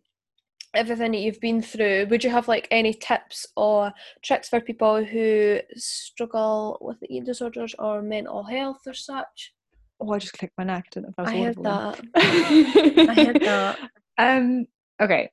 [0.76, 3.92] everything that you've been through, would you have like any tips or
[4.24, 9.54] tricks for people who struggle with eating disorders or mental health or such?
[10.00, 10.86] Oh, I just clicked my neck.
[10.96, 12.02] I if I was I heard that.
[12.16, 13.80] I heard that.
[14.18, 14.66] Um,
[15.02, 15.30] okay.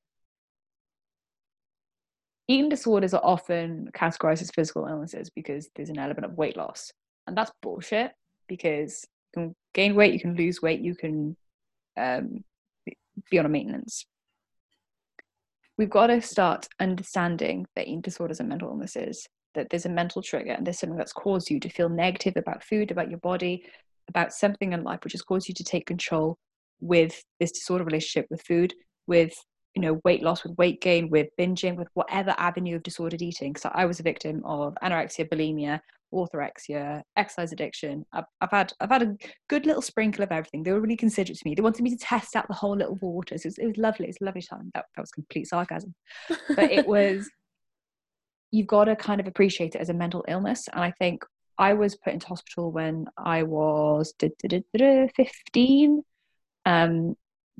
[2.49, 6.93] Eating disorders are often categorized as physical illnesses because there's an element of weight loss.
[7.27, 8.13] And that's bullshit
[8.49, 11.37] because you can gain weight, you can lose weight, you can
[11.97, 12.45] um,
[13.31, 14.05] be on a maintenance.
[15.79, 20.23] We've got to start understanding that eating disorders and mental illnesses, that there's a mental
[20.23, 23.65] trigger and there's something that's caused you to feel negative about food, about your body,
[24.09, 26.37] about something in life which has caused you to take control
[26.81, 28.75] with this disorder relationship with food,
[29.07, 29.33] with
[29.75, 33.57] you know weight loss, with weight gain, with binging, with whatever avenue of disordered eating.
[33.57, 35.81] So I was a victim of anorexia, bulimia,
[36.13, 38.05] orthorexia, exercise addiction.
[38.13, 39.17] I've, I've had I've had a
[39.49, 40.63] good little sprinkle of everything.
[40.63, 41.55] They were really considerate to me.
[41.55, 43.45] They wanted me to test out the whole little waters.
[43.45, 44.07] It was, it was lovely.
[44.07, 44.71] It was a lovely time.
[44.75, 45.95] That, that was complete sarcasm,
[46.29, 47.29] but it was.
[48.55, 51.25] You've got to kind of appreciate it as a mental illness, and I think
[51.57, 56.03] I was put into hospital when I was 15
[56.65, 57.17] um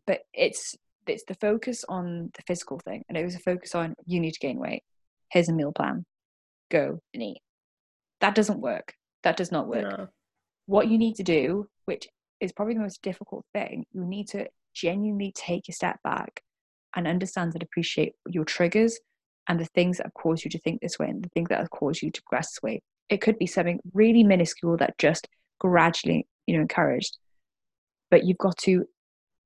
[0.07, 3.95] but it's it's the focus on the physical thing and it was a focus on
[4.07, 4.83] you need to gain weight.
[5.31, 6.05] Here's a meal plan.
[6.71, 7.41] Go and eat.
[8.21, 8.95] That doesn't work.
[9.23, 9.99] That does not work.
[9.99, 10.09] No.
[10.67, 12.07] what you need to do which
[12.41, 16.41] is probably the most difficult thing you need to genuinely take a step back
[16.95, 18.99] and understand and appreciate your triggers
[19.49, 21.59] and the things that have caused you to think this way and the things that
[21.59, 22.81] have caused you to progress this way.
[23.09, 25.27] It could be something really minuscule that just
[25.59, 27.19] gradually you know encouraged
[28.11, 28.85] but you've got to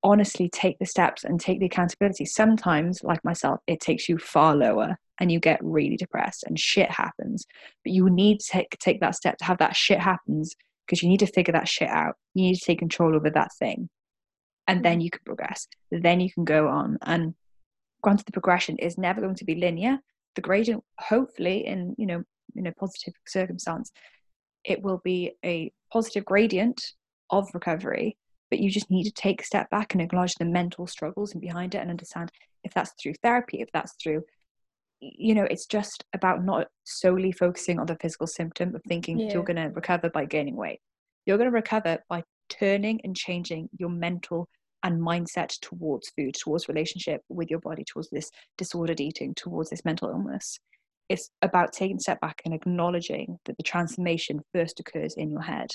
[0.07, 2.25] honestly take the steps and take the accountability.
[2.25, 6.90] Sometimes like myself it takes you far lower and you get really depressed and shit
[6.90, 7.45] happens.
[7.85, 10.55] But you need to take, take that step to have that shit happens
[10.87, 12.14] because you need to figure that shit out.
[12.35, 13.88] You need to take control over that thing.
[14.69, 15.66] And then you can progress.
[15.90, 16.99] Then you can go on.
[17.03, 17.35] And
[18.01, 19.99] granted the progression is never going to be linear.
[20.37, 22.23] The gradient hopefully in you know
[22.55, 23.90] in a positive circumstance
[24.64, 26.92] it will be a positive gradient
[27.31, 28.16] of recovery
[28.57, 31.42] but you just need to take a step back and acknowledge the mental struggles and
[31.42, 32.33] behind it and understand
[32.64, 34.23] if that's through therapy if that's through
[35.01, 39.35] you know it's just about not solely focusing on the physical symptom of thinking Yeah.
[39.35, 40.81] you're going to recover by gaining weight
[41.27, 44.49] you're going to recover by turning and changing your mental
[44.83, 49.85] and mindset towards food towards relationship with your body towards this disordered eating towards this
[49.85, 50.59] mental illness
[51.11, 55.42] it's about taking a step back and acknowledging that the transformation first occurs in your
[55.42, 55.69] head.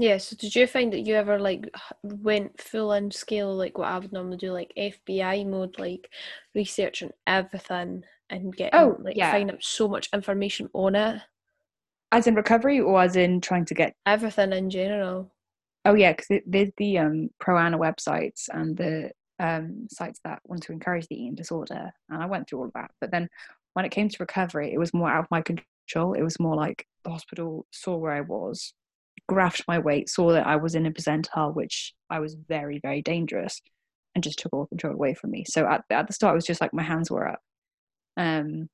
[0.00, 1.68] Yeah, so did you find that you ever like
[2.02, 6.08] went full in scale like what I would normally do, like FBI mode, like
[6.54, 9.30] researching everything and getting Oh, like yeah.
[9.30, 11.20] finding out so much information on it?
[12.12, 15.30] As in recovery or as in trying to get Everything in general.
[15.84, 20.62] Oh yeah, because there's the um, pro ana websites and the um, sites that want
[20.62, 22.90] to encourage the eating disorder, and I went through all of that.
[23.02, 23.28] But then
[23.74, 26.14] when it came to recovery, it was more out of my control.
[26.14, 28.74] It was more like the hospital saw where I was,
[29.28, 33.02] graphed my weight, saw that I was in a percentile, which I was very very
[33.02, 33.60] dangerous,
[34.14, 35.44] and just took all control away from me.
[35.46, 37.40] So at at the start, it was just like my hands were up.
[38.16, 38.68] Um,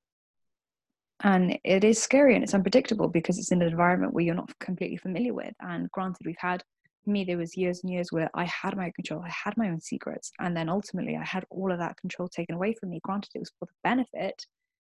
[1.21, 4.53] and it is scary and it's unpredictable because it's in an environment where you're not
[4.59, 5.55] completely familiar with.
[5.61, 6.63] And granted, we've had
[7.07, 9.57] for me there was years and years where i had my own control i had
[9.57, 12.91] my own secrets and then ultimately i had all of that control taken away from
[12.91, 14.45] me granted it was for the benefit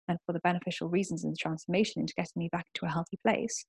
[0.09, 3.19] and for the beneficial reasons and the transformation into getting me back into a healthy
[3.25, 3.67] place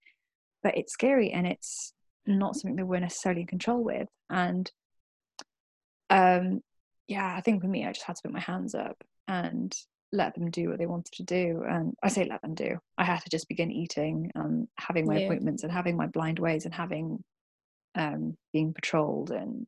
[0.67, 1.93] but it's scary and it's
[2.25, 4.69] not something that we're necessarily in control with and
[6.09, 6.59] um
[7.07, 9.73] yeah i think for me i just had to put my hands up and
[10.11, 13.05] let them do what they wanted to do and i say let them do i
[13.05, 15.23] had to just begin eating and having my Yeah.
[15.23, 17.23] appointments and having my blind weighs and having
[17.95, 19.65] um, being patrolled and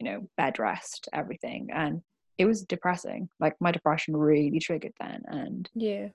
[0.00, 2.02] you know bed rest everything and
[2.36, 6.08] it was depressing like my depression really triggered then and Yeah.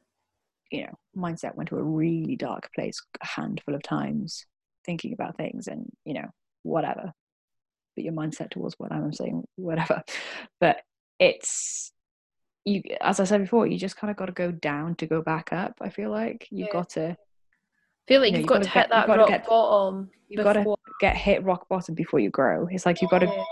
[0.72, 4.46] You know mindset went to a really dark place a handful of times
[4.86, 6.28] thinking about things and you know
[6.64, 7.12] whatever.
[7.96, 10.04] But your mindset towards what i'm saying whatever.
[10.62, 10.78] But
[11.20, 11.92] it's
[12.66, 15.22] you as i said before you just kind of got to go down to go
[15.22, 16.48] back up i feel like.
[16.52, 16.74] You've Yeah.
[16.74, 17.18] got to
[18.08, 20.44] feel like you know, you've you've got gotta hit get- that rock get- bottom you've
[20.44, 22.68] got to get hit rock bottom before you grow.
[22.70, 23.46] It's like you've got to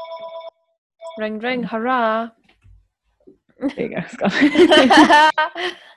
[1.18, 2.30] ring ring hurrah.
[3.60, 4.30] There you go it's gone.
[4.34, 5.72] I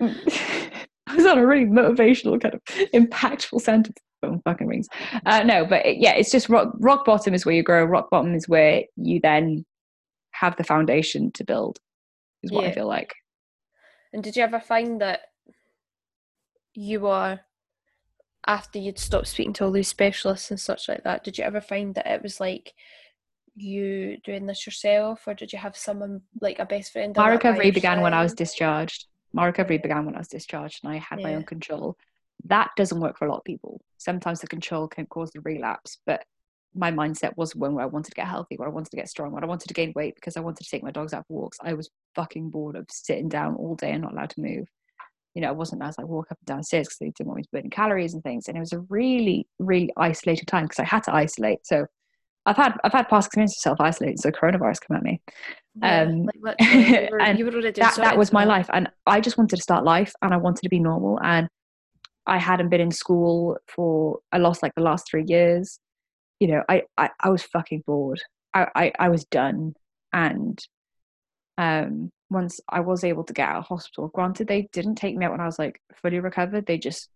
[1.20, 2.62] was on a really motivational kind of
[2.94, 3.98] impactful sentence.
[4.20, 4.88] Phone fucking rings.
[5.24, 7.84] Uh, no, but it, yeah, it's just rock, rock bottom is where you grow.
[7.84, 9.64] Rock bottom is where you then
[10.32, 11.78] have the foundation to build.
[12.42, 13.14] Is what I feel like.
[14.12, 15.20] And did you ever find that
[16.74, 17.40] you were,
[18.46, 21.60] after you'd stopped speaking to all these specialists and such like that, did you ever
[21.60, 22.74] find that it was like
[23.54, 27.14] you doing this yourself, or did you have someone like a best friend?
[27.16, 29.06] My recovery began when I was discharged.
[29.32, 31.96] My recovery began when I was discharged, and I had my own control.
[32.44, 33.80] That doesn't work for a lot of people.
[33.98, 36.24] Sometimes the control can cause the relapse, but
[36.74, 39.08] my mindset was one where I wanted to get healthy, where I wanted to get
[39.08, 41.26] strong, where I wanted to gain weight because I wanted to take my dogs out
[41.26, 41.58] for walks.
[41.62, 44.68] I was fucking bored of sitting down all day and not allowed to move.
[45.34, 47.38] You know, I wasn't as I walk up and down stairs because they didn't want
[47.38, 48.48] me to burn calories and things.
[48.48, 51.66] And it was a really, really isolated time because I had to isolate.
[51.66, 51.86] So
[52.46, 55.20] I've had I've had past experience of self isolating, so coronavirus come at me.
[55.76, 59.20] Yeah, um, like you were, and you were that that was my life and i
[59.20, 61.48] just wanted to start life and i wanted to be normal and
[62.26, 65.78] i hadn't been in school for i lost like the last three years.
[66.40, 68.20] You know i i, I was fucking bored.
[68.52, 69.74] I, I i was done
[70.12, 70.58] and
[71.56, 75.24] um once i was able to get out of hospital granted they didn't take me
[75.24, 77.10] out when i was like fully recovered they just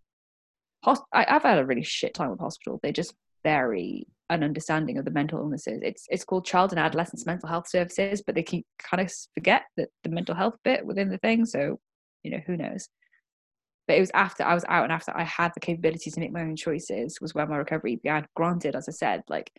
[0.87, 2.79] I, i've had a really shit time with hospital.
[2.83, 5.81] They just very an understanding of the mental illnesses.
[5.83, 9.63] It's it's called Child and Adolescent Mental Health Services, but they keep kind of forget
[9.77, 11.45] that the mental health bit within the thing.
[11.45, 11.79] So,
[12.23, 12.89] you know, who knows?
[13.87, 16.33] But it was after I was out and after I had the capabilities to make
[16.33, 18.27] my own choices was where my recovery began.
[18.35, 19.53] Granted, as I said, like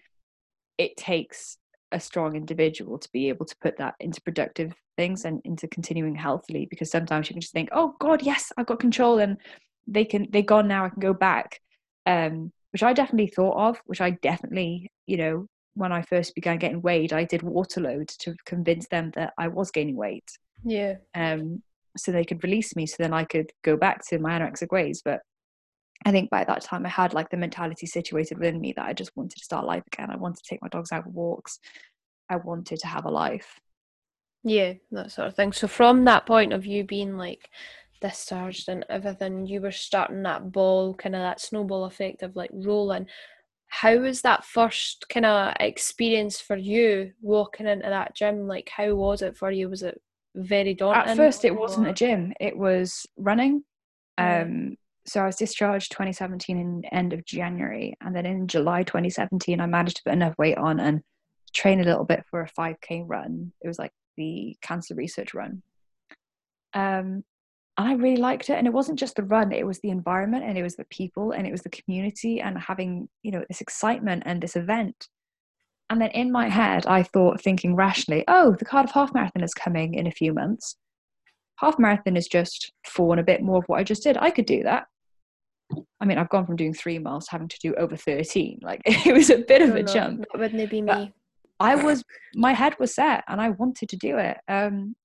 [0.78, 1.58] it takes
[1.92, 6.16] a strong individual to be able to put that into productive things and into continuing
[6.16, 9.38] healthily because sometimes you can just think, oh God, yes, I've got control and
[9.88, 11.62] they can they're gone now, I can go back.
[12.08, 16.58] Um which I definitely thought of, which I definitely, you know, when I first began
[16.58, 20.30] getting weighed, I did water load to convince them that I was gaining weight,
[20.62, 21.64] Yeah, um,
[21.96, 25.02] so they could release me, so then I could go back to my anorexic ways.
[25.06, 25.22] But
[26.06, 28.92] I think by that time, I had like the mentality situated within me that I
[28.92, 30.12] just wanted to start life again.
[30.12, 31.60] I wanted to take my dogs out for walks.
[32.30, 33.58] I wanted to have a life.
[34.44, 35.54] yeah, that sort of thing.
[35.54, 37.50] So from that point of you being like
[38.02, 42.52] discharged and everything, you were starting that ball, kind of that snowball effect of like
[42.54, 43.08] rolling.
[43.68, 48.48] How was that first kind of experience for you walking into that gym?
[48.48, 49.70] Like, how was it for you?
[49.70, 50.00] Was it
[50.36, 51.12] very daunting?
[51.12, 53.64] At first, it wasn't a gym; it was running.
[54.18, 54.44] Yeah.
[54.44, 59.60] Um, so I was discharged 2017 in end of January, and then in July 2017,
[59.60, 61.02] I managed to put enough weight on and
[61.54, 63.52] train a little bit for a 5k run.
[63.62, 65.62] It was like the cancer research run.
[66.74, 67.24] Um,
[67.78, 68.58] and I really liked it.
[68.58, 71.32] And it wasn't just the run; it was the environment, and it was the people,
[71.32, 75.08] and it was the community, and having you know this excitement and this event.
[75.90, 79.54] And then in my head, I thought, thinking rationally, oh, the Cardiff Half Marathon is
[79.54, 80.78] coming in a few months.
[81.58, 84.18] half marathon is just four and a bit more of what I just did.
[84.18, 84.88] I could do that.
[86.00, 88.60] I mean, I've gone from doing three miles to having to do over 13.
[88.62, 90.26] Like it was a bit of a no, jump.
[90.32, 91.14] That wouldn't be me.
[91.60, 92.04] I was,
[92.36, 94.38] my head was set and I wanted to do it.
[94.48, 94.96] Um,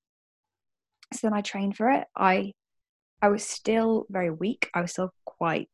[1.12, 2.06] so then I trained for it.
[2.16, 2.52] I,
[3.22, 4.70] I was still very weak.
[4.74, 5.68] I was still quite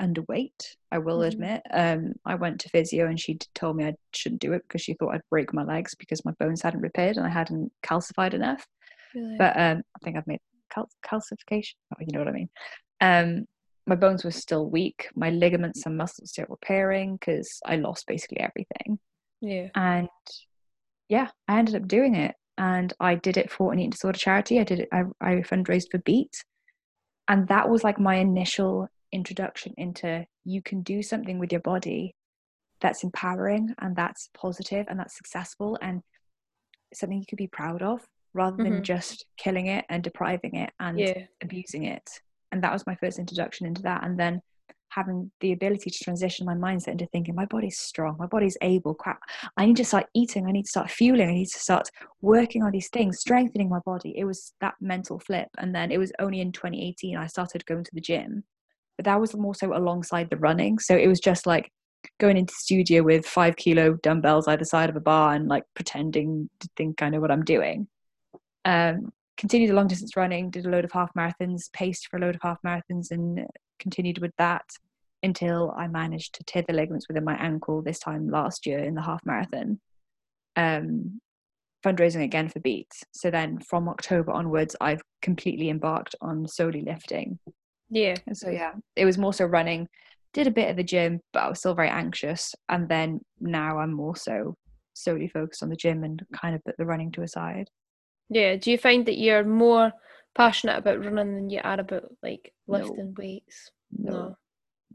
[0.00, 0.76] underweight.
[0.90, 1.28] I will Mhm.
[1.28, 1.62] admit.
[1.70, 4.94] Um, I went to physio and she told me I shouldn't do it because she
[4.94, 8.66] thought I'd break my legs because my bones hadn't repaired and I hadn't calcified enough
[9.14, 9.36] Really.
[9.38, 10.40] but um, I think I've made
[10.70, 11.74] cal- calcification.
[11.94, 12.50] Oh, you know what I mean.
[13.00, 13.46] Um,
[13.86, 15.08] my bones were still weak.
[15.14, 18.98] My ligaments and muscles still repairing because I lost basically everything.
[19.40, 19.68] yeah.
[19.74, 20.08] And
[21.08, 24.58] yeah, I ended up doing it, and I did it for an eating disorder charity.
[24.60, 24.88] I did it.
[24.92, 26.42] I, I fundraised for Beat,
[27.28, 32.14] and that was like my initial introduction into you can do something with your body
[32.80, 36.02] that's empowering and that's positive and that's successful and
[36.92, 38.04] something you could be proud of
[38.34, 38.82] rather than Mhm.
[38.82, 41.26] just killing it and depriving it and Yeah.
[41.42, 42.08] abusing it.
[42.52, 44.04] And that was my first introduction into that.
[44.04, 44.42] And then
[44.90, 48.94] having the ability to transition my mindset into thinking my body's strong, my body's able,
[48.94, 49.20] crap.
[49.56, 51.88] I need to start eating, I need to start fueling, I need to start
[52.20, 54.14] working on these things, strengthening my body.
[54.16, 55.48] It was that mental flip.
[55.58, 58.44] And then it was only in 2018 I started going to the gym.
[58.96, 60.78] But that was more so alongside the running.
[60.78, 61.70] So it was just like
[62.18, 66.48] going into studio with five kilo dumbbells either side of a bar and like pretending
[66.60, 67.88] to think I know what I'm doing.
[68.64, 72.20] Um, continued the long distance running, did a load of half marathons, paced for a
[72.20, 73.46] load of half marathons, and
[73.78, 74.64] continued with that
[75.22, 78.94] until I managed to tear the ligaments within my ankle this time last year in
[78.94, 79.80] the half marathon.
[80.56, 81.20] Um,
[81.84, 83.04] fundraising again for Beats.
[83.12, 87.38] So then from October onwards, I've completely embarked on solely lifting.
[87.90, 88.16] Yeah.
[88.26, 89.88] And so yeah, it was more so running.
[90.32, 92.54] Did a bit of the gym, but I was still very anxious.
[92.68, 94.56] And then now I'm more so
[94.94, 97.68] solely focused on the gym and kind of put the running to a side.
[98.28, 98.56] Yeah.
[98.56, 99.92] Do you find that you're more
[100.36, 102.78] passionate about running than you are about like No.
[102.78, 103.70] lifting weights?
[103.90, 104.36] No, No.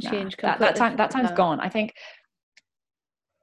[0.03, 0.09] nah.
[0.11, 1.37] Change that, that time that time's that.
[1.37, 1.59] gone.
[1.59, 1.93] I think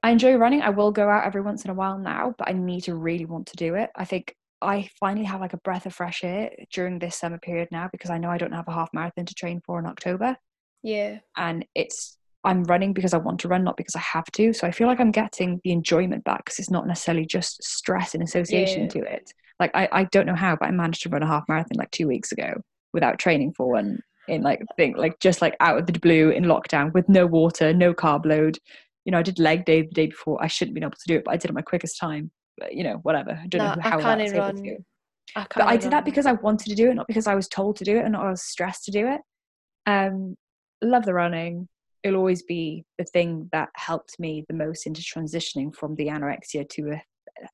[0.01, 0.61] I enjoy running.
[0.61, 3.25] I will go out every once in a while now, but I need to really
[3.25, 3.89] want to do it.
[3.95, 7.69] I think I finally have like a breath of fresh air during this summer period
[7.71, 10.37] now because I know I don't have a half marathon to train for in October.
[10.81, 11.19] Yeah.
[11.35, 14.53] and it's I'm running because I want to run, not because I have to.
[14.53, 18.15] So I feel like I'm getting the enjoyment back because it's not necessarily just stress
[18.15, 18.87] in association Yeah.
[18.87, 19.33] to it.
[19.59, 21.91] Like I, I don't know how, but I managed to run a half marathon like
[21.91, 22.53] two weeks ago
[22.93, 26.45] without training for one in like thing like just like out of the blue in
[26.45, 28.57] lockdown with no water, no carb load.
[29.05, 30.41] You know, I did leg day the day before.
[30.41, 32.31] I shouldn't have been able to do it, but I did it my quickest time.
[32.57, 33.31] But you know, whatever.
[33.31, 34.63] I don't Nah, know how I can't was able to run.
[34.63, 34.77] do
[35.35, 37.47] I but I did that because I wanted to do it, not because I was
[37.47, 39.21] told to do it and not I was stressed to do it.
[39.85, 40.35] Um,
[40.81, 41.67] love the running.
[42.03, 46.67] It'll always be the thing that helped me the most into transitioning from the anorexia
[46.69, 47.03] to a,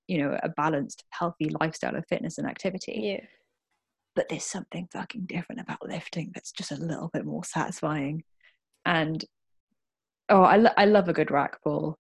[0.08, 3.00] you know, a balanced, healthy lifestyle of fitness and activity.
[3.02, 3.26] Yeah.
[4.16, 8.24] But there's something fucking different about lifting that's just a little bit more satisfying.
[8.86, 9.24] And
[10.30, 11.98] oh, I, lo- I love a good rack pull.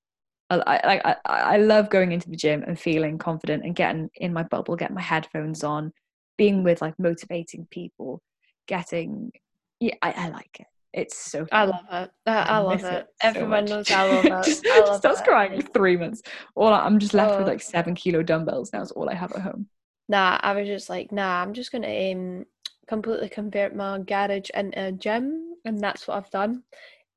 [0.49, 4.09] I, I, like, I, I love going into the gym and feeling confident and getting
[4.15, 5.91] in my bubble, getting my headphones on,
[6.37, 8.21] being with like motivating people,
[8.67, 9.31] getting
[9.79, 10.67] yeah, I, I like it.
[10.95, 12.11] It's so I love it.
[12.25, 13.05] I, I love it.
[13.05, 13.69] so Everyone much.
[13.69, 14.45] knows I love it.
[14.45, 15.25] just, I love starts it.
[15.25, 16.21] crying for three months.
[16.55, 17.51] All I- I'm just left with Oh.
[17.51, 18.81] like seven kilo dumbbells now.
[18.81, 19.67] Is all I have at home.
[20.07, 22.45] Nah, I was just like, nah, I'm just gonna um
[22.87, 26.63] completely convert my garage into a gym, and that's what I've done.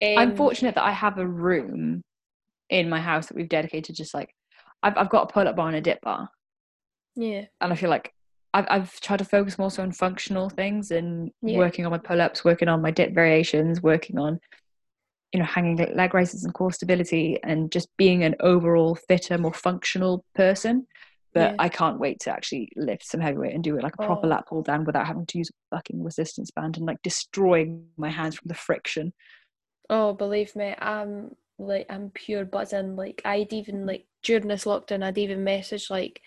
[0.03, 2.03] I'm Um, fortunate that I have a room
[2.71, 4.35] in my house that we've dedicated just like
[4.83, 6.29] I've I've got a pull up bar and a dip bar,
[7.15, 8.13] Yeah, and I feel like
[8.55, 11.59] I've I've tried to focus more so on functional things and Yeah.
[11.59, 14.41] working on my pull ups, working on my dip variations, working on
[15.33, 19.53] you know hanging leg raises and core stability, and just being an overall fitter, more
[19.53, 20.87] functional person.
[21.35, 21.57] But Yeah.
[21.59, 24.27] I can't wait to actually lift some heavy weight and do it like a proper
[24.27, 24.31] Oh.
[24.31, 28.09] lat pull down without having to use a fucking resistance band and like destroying my
[28.09, 29.13] hands from the friction.
[29.91, 32.97] Oh, believe me, I'm like I'm pure buzzing.
[32.97, 36.23] Like I'd even like during this lockdown, I'd even message like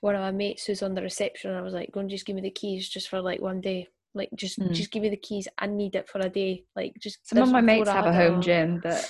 [0.00, 1.50] one of my mates who's on the reception.
[1.50, 3.60] And I was like, "Go and just give me the keys just for like one
[3.60, 3.88] day.
[4.14, 4.72] Like just Mm.
[4.72, 5.46] just give me the keys.
[5.58, 6.64] I need it for a day.
[6.74, 8.40] Like just." Some of my mates have a home all.
[8.40, 9.08] gym that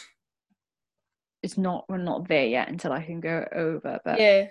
[1.42, 3.98] it's not we're not there yet until I can go over.
[4.04, 4.46] But Yeah,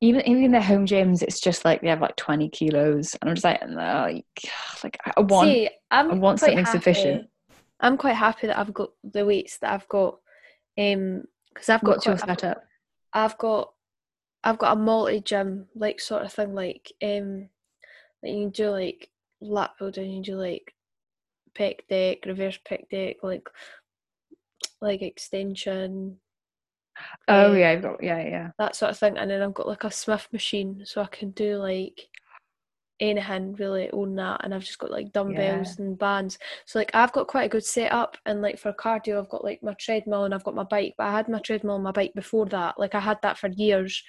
[0.00, 3.30] even even in their home gyms, it's just like they have like twenty kilos, and
[3.30, 4.24] I'm just like, like,
[4.84, 5.48] like I want.
[5.48, 7.22] See, I'm I want something sufficient.
[7.22, 7.30] happy-
[7.82, 10.18] I'm quite happy that I've got the weights that I've got.
[10.78, 11.24] Um,
[11.54, 12.64] because I've got what's your quite- I've got- setup?
[13.12, 13.72] I've got
[14.42, 17.48] I've got a multi gym like sort of thing like um
[18.22, 19.10] like you can do like
[19.40, 20.74] lat down, you do like
[21.54, 23.48] pec deck, reverse pec deck, like
[24.80, 26.18] like extension.
[27.28, 28.50] Oh uh, yeah, I've got yeah yeah.
[28.58, 29.18] That sort of thing.
[29.18, 32.08] And then I've got like a Smith machine so I can do like
[33.00, 35.84] anything really own that and I've just got like dumbbells yeah.
[35.84, 36.38] and bands.
[36.66, 39.62] So like I've got quite a good setup and like for cardio I've got like
[39.62, 40.94] my treadmill and I've got my bike.
[40.98, 42.78] But I had my treadmill and my bike before that.
[42.78, 44.02] Like I had that for years.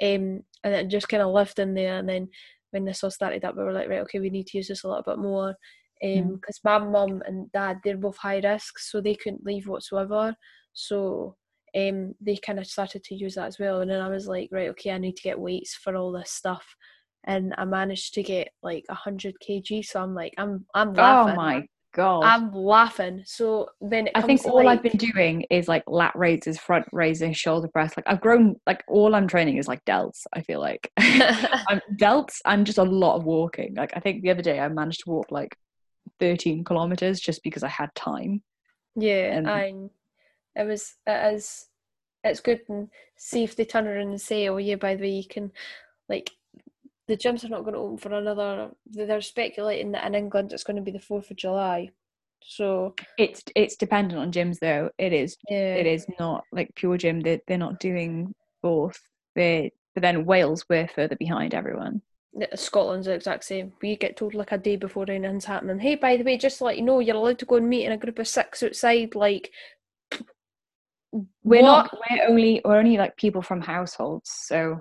[0.00, 2.28] Um and it just kind of lived in there and then
[2.70, 4.84] when this all started up we were like, right, okay, we need to use this
[4.84, 5.56] a little bit more.
[6.04, 6.64] Um because mm.
[6.64, 10.36] my mum and dad they're both high risk so they couldn't leave whatsoever.
[10.72, 11.36] So
[11.76, 13.82] um, they kind of started to use that as well.
[13.82, 16.30] And then I was like, right, okay, I need to get weights for all this
[16.30, 16.74] stuff
[17.26, 19.84] and I managed to get like 100 kg.
[19.84, 21.32] So I'm like, I'm I'm oh laughing.
[21.32, 23.22] Oh my god, I'm laughing.
[23.26, 27.36] So then I think all like, I've been doing is like lat raises, front raises,
[27.36, 27.96] shoulder press.
[27.96, 28.56] Like I've grown.
[28.66, 30.26] Like all I'm training is like delts.
[30.32, 33.74] I feel like I'm delts and just a lot of walking.
[33.74, 35.56] Like I think the other day I managed to walk like
[36.20, 38.42] 13 kilometers just because I had time.
[38.94, 39.72] Yeah, and I.
[40.58, 41.66] It was it is
[42.24, 45.10] it's good and see if they turn around and say, oh yeah, by the way,
[45.10, 45.52] you can
[46.08, 46.30] like
[47.08, 48.70] the gyms are not going to open for another.
[48.86, 51.90] They're speculating that in England it's going to be the fourth of July.
[52.42, 54.90] So it's it's dependent on gyms though.
[54.98, 55.74] It is yeah.
[55.74, 57.20] it is not like pure gym.
[57.20, 59.00] They they're not doing both.
[59.34, 62.02] They but then Wales we're further behind everyone.
[62.54, 63.72] Scotland's the exact same.
[63.80, 65.78] We get told like a day before anything's happening.
[65.78, 67.86] Hey, by the way, just to let you know, you're allowed to go and meet
[67.86, 69.14] in a group of six outside.
[69.14, 69.50] Like,
[71.42, 71.90] we're what?
[71.92, 71.98] not.
[72.10, 74.30] We're only we're only like people from households.
[74.30, 74.80] So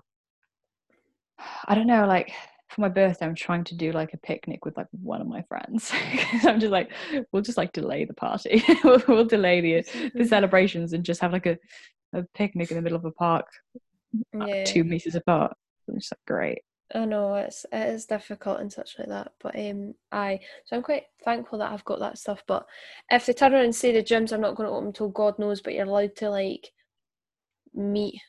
[1.66, 2.34] I don't know, like
[2.70, 5.42] for my birthday, I'm trying to do like a picnic with like one of my
[5.44, 5.92] friends.
[6.44, 6.92] I'm just like,
[7.32, 8.64] we'll just like delay the party.
[8.84, 11.58] we'll, we'll, delay the the celebrations and just have like a,
[12.14, 13.48] a picnic in the middle of a park,
[14.34, 14.64] yeah.
[14.66, 15.56] two meters apart.
[15.88, 16.60] It's like great.
[16.94, 20.84] I know it's it is difficult and such like that, but um, I so I'm
[20.84, 22.44] quite thankful that I've got that stuff.
[22.48, 22.66] But
[23.10, 25.40] if they turn around and say the gyms are not going to open until God
[25.40, 26.72] knows, but you're allowed to like
[27.74, 28.22] meet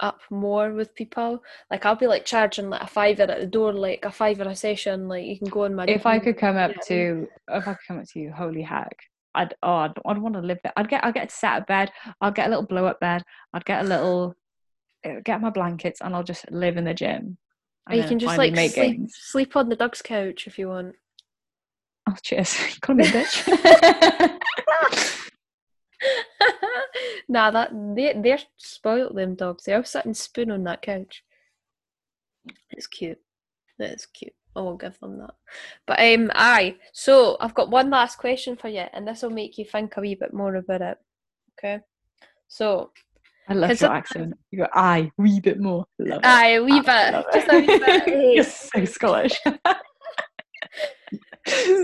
[0.00, 1.42] up more with people.
[1.70, 4.56] Like I'll be like charging like a fiver at the door, like a fiver a
[4.56, 5.08] session.
[5.08, 5.84] Like you can go on my.
[5.86, 8.96] If I could come up to, if I could come up to you, holy heck,
[9.34, 10.72] I'd oh I'd, I'd want to live there.
[10.76, 11.92] I'd get I'd get sat at bed.
[12.20, 13.22] I'd get a little blow up bed.
[13.52, 14.34] I'd get a little
[15.04, 17.38] uh, get my blankets and I'll just live in the gym.
[17.88, 20.94] Or you can just like sleep, sleep on the dog's couch if you want.
[22.08, 22.56] Oh cheers!
[22.80, 24.38] Call me a bitch.
[27.28, 29.64] nah, that they they're spoiled them dogs.
[29.64, 31.24] They all sit and spoon on that couch.
[32.70, 33.18] It's cute.
[33.78, 34.34] It's cute.
[34.56, 35.34] I won't give them that.
[35.86, 36.76] But um aye.
[36.92, 40.00] So I've got one last question for you, and this will make you think a
[40.00, 40.98] wee bit more about it.
[41.58, 41.80] Okay.
[42.48, 42.90] So
[43.48, 44.34] I love your accent.
[44.50, 45.86] You go, aye, wee bit more.
[45.98, 47.24] Love aye, a wee bit.
[47.32, 48.06] Just a wee bit.
[48.34, 49.40] You're so Scottish.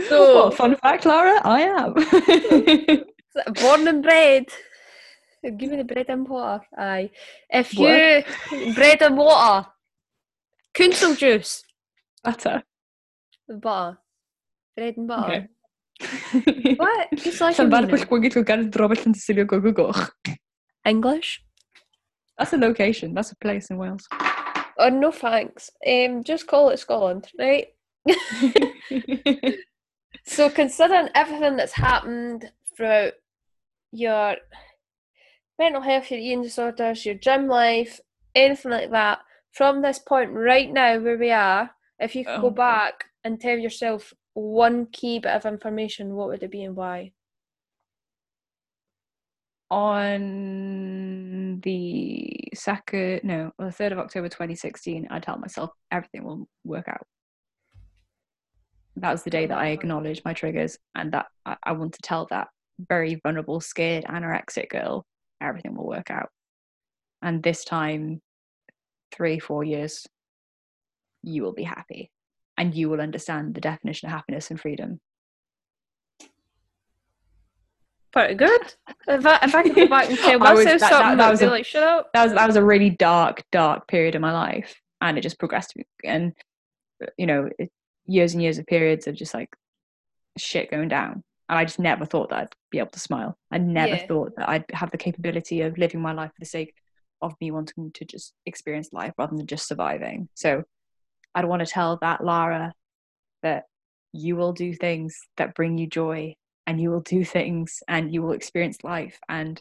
[0.08, 1.40] so, what, fun fact, Lara?
[1.44, 1.94] I am.
[3.60, 4.46] Born and bred.
[5.42, 6.64] Give me the bread and water.
[6.76, 7.10] Aye.
[7.50, 8.24] If you
[8.74, 9.68] bread and water,
[10.74, 11.62] council juice.
[12.24, 12.62] Butter.
[13.48, 13.98] Butter.
[14.76, 15.48] Bread and butter.
[16.02, 16.74] Okay.
[16.76, 17.08] what?
[20.84, 21.42] English.
[22.38, 23.14] That's a location.
[23.14, 24.06] That's a place in Wales.
[24.78, 25.70] Oh no, thanks.
[25.86, 27.68] Um, just call it Scotland, right?
[30.26, 33.14] so, considering everything that's happened throughout
[33.96, 34.36] your
[35.58, 38.00] mental health, your eating disorders, your gym life,
[38.34, 39.20] anything like that,
[39.52, 43.40] from this point right now where we are, if you could oh, go back and
[43.40, 47.12] tell yourself one key bit of information, what would it be and why?
[49.70, 56.86] On the second, no, the third of October 2016, I tell myself everything will work
[56.86, 57.06] out.
[58.96, 59.72] That was the day that I uh-huh.
[59.72, 62.48] acknowledged my triggers, and that I, I want to tell that
[62.78, 65.04] very vulnerable, scared, anorexic girl,
[65.40, 66.30] everything will work out.
[67.22, 68.20] And this time,
[69.12, 70.06] three, four years,
[71.22, 72.10] you will be happy
[72.58, 75.00] and you will understand the definition of happiness and freedom.
[78.12, 78.74] Pretty good.
[79.08, 81.42] If I, if I could go back and tell myself that, something, that, that was
[81.42, 82.10] a, like, shut up.
[82.14, 84.80] That was, that was a really dark, dark period in my life.
[85.00, 85.74] And it just progressed.
[86.04, 86.32] And,
[87.18, 87.70] you know, it,
[88.06, 89.54] years and years of periods of just like
[90.38, 93.36] shit going down and I just never thought that I'd be able to smile.
[93.50, 94.06] I never yeah.
[94.06, 96.74] thought that I'd have the capability of living my life for the sake
[97.22, 100.28] of me wanting to just experience life rather than just surviving.
[100.34, 100.64] So
[101.34, 102.74] I'd want to tell that Lara
[103.42, 103.64] that
[104.12, 106.34] you will do things that bring you joy
[106.66, 109.60] and you will do things and you will experience life and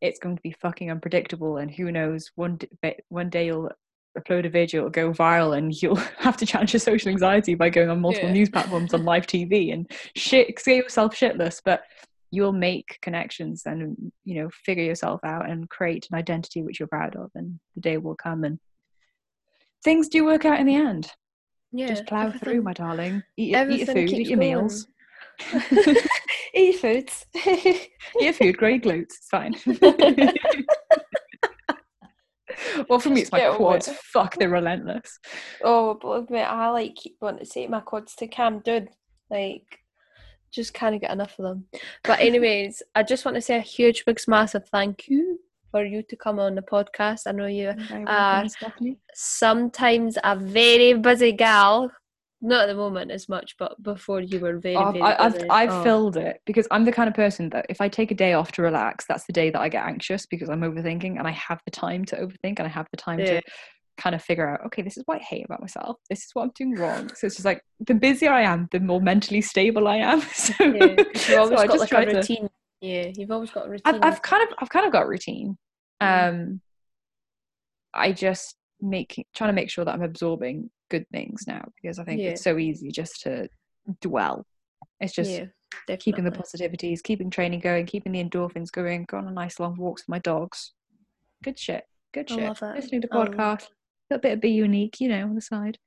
[0.00, 3.70] it's going to be fucking unpredictable and who knows one day, one day you'll
[4.18, 7.70] upload a video, it'll go viral, and you'll have to challenge your social anxiety by
[7.70, 8.34] going on multiple yeah.
[8.34, 11.60] news platforms on live TV and shit, scare yourself shitless.
[11.64, 11.82] But
[12.30, 16.88] you'll make connections and you know figure yourself out and create an identity which you're
[16.88, 18.58] proud of, and the day will come and
[19.84, 21.12] things do work out in the end.
[21.72, 23.22] Yeah, Just plow through, my darling.
[23.36, 24.50] Eat, your- eat your food, eat your going.
[24.50, 24.86] meals.
[26.54, 27.26] Eat your foods.
[27.34, 27.90] Eat
[28.20, 29.14] your food, your glutes.
[29.16, 29.54] It's fine.
[32.88, 33.88] well, for me, it's my quads.
[33.88, 33.96] it.
[33.96, 35.18] Fuck, they're relentless.
[35.62, 38.88] oh, believe me, I like keep wanting to say to my quads to calm down.
[39.30, 39.64] Like,
[40.52, 41.66] just can't get enough of them.
[42.04, 45.38] But anyways, I just want to say a huge, big, massive thank you
[45.70, 47.22] for you to come on the podcast.
[47.26, 47.74] I know you
[48.06, 48.46] Uh,
[49.14, 51.90] sometimes a very busy gal.
[52.44, 55.34] Not at the moment as much, but before you were very, I've, very I- I've,
[55.34, 55.48] busy.
[55.48, 55.82] I've Oh.
[55.84, 58.50] filled it because I'm the kind of person that if I take a day off
[58.52, 61.60] to relax, that's the day that I get anxious because I'm overthinking and I have
[61.64, 63.40] the time to overthink and I have the time Yeah.
[63.40, 63.42] to
[63.96, 65.98] kind of figure out, okay, this is what I hate about myself.
[66.10, 67.08] This is what I'm doing wrong.
[67.14, 70.20] So it's just like the busier I am, the more mentally stable I am.
[70.34, 72.48] So, Yeah, you've always so I got just like a try to- routine.
[72.80, 73.94] Yeah, you've always got a routine.
[73.94, 75.56] I've, I've kind of I've kind of got a routine.
[76.02, 76.28] Mm.
[76.30, 76.60] Um,
[77.94, 82.04] I just make trying to make sure that I'm absorbing good things now because I
[82.04, 82.30] think Yeah.
[82.30, 83.48] it's so easy just to
[84.00, 84.46] dwell.
[85.00, 89.26] It's just yeah, keeping the positivities, keeping training going, keeping the endorphins going, go on
[89.26, 90.72] a nice long walks with my dogs.
[91.42, 91.84] Good shit.
[92.12, 92.60] Good shit.
[92.60, 93.64] Listening to podcasts.
[93.64, 93.68] A
[94.12, 95.78] little bit of be unique, you know, on the side.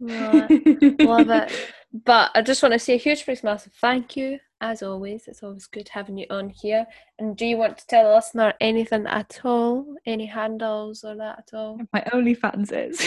[0.00, 1.00] Love it.
[1.00, 1.52] Love it.
[1.92, 4.38] But I just want to say a huge, big, massive thank you.
[4.60, 6.86] As always, it's always good having you on here.
[7.18, 9.96] And do you want to tell the listener anything at all?
[10.06, 11.80] Any handles or that at all?
[11.92, 13.04] My only fans is.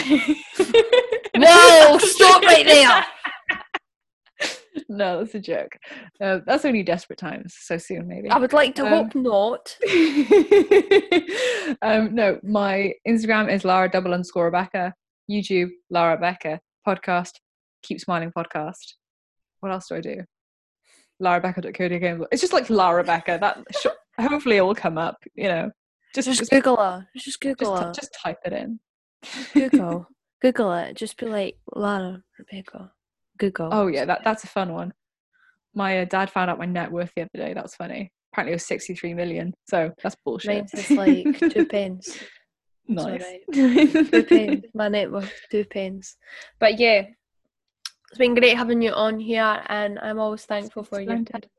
[1.34, 1.98] Whoa!
[1.98, 3.06] Stop right there.
[4.88, 5.76] no, that's a joke.
[6.20, 7.54] Uh, that's only desperate times.
[7.60, 8.30] So soon, maybe.
[8.30, 9.76] I would like to Um, hope not.
[11.82, 14.94] um, no, my Instagram is Lara double underscore Rebecca.
[15.30, 16.60] YouTube, Lara Becca.
[16.86, 17.32] Podcast,
[17.82, 18.94] Keep Smiling Podcast.
[19.60, 20.16] What else do I do?
[21.22, 22.28] LaraBecca.co.uk.
[22.30, 23.38] It's just like Lara Becca.
[23.40, 23.86] That sh-
[24.20, 25.16] hopefully it will come up.
[25.34, 25.70] You know,
[26.14, 27.06] just Just just, Google her.
[27.16, 27.92] Just Google just, her.
[27.92, 28.78] just type it in.
[29.54, 30.06] Google.
[30.42, 30.94] Google it.
[30.94, 32.92] Just be like Lara Rebecca.
[33.38, 33.68] Google.
[33.72, 34.92] Oh yeah, that that's a fun one.
[35.74, 37.54] My uh, dad found out my net worth the other day.
[37.54, 38.10] That was funny.
[38.32, 39.54] Apparently it was 63 million.
[39.68, 40.66] So that's bullshit.
[40.72, 42.18] Mine's like two pence.
[42.88, 43.24] nice.
[43.52, 44.66] Two pence.
[44.74, 46.16] My net worth two pence.
[46.58, 47.06] But yeah,
[48.10, 51.08] it's been great having you on here, and I'm always thankful for you.
[51.08, 51.26] time.
[51.26, 51.50] Splendid.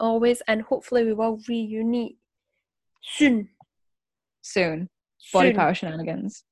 [0.00, 2.16] Always, and hopefully we will reunite
[3.02, 3.48] soon.
[4.42, 4.88] Soon.
[5.32, 5.56] Body Soon.
[5.56, 6.44] power shenanigans.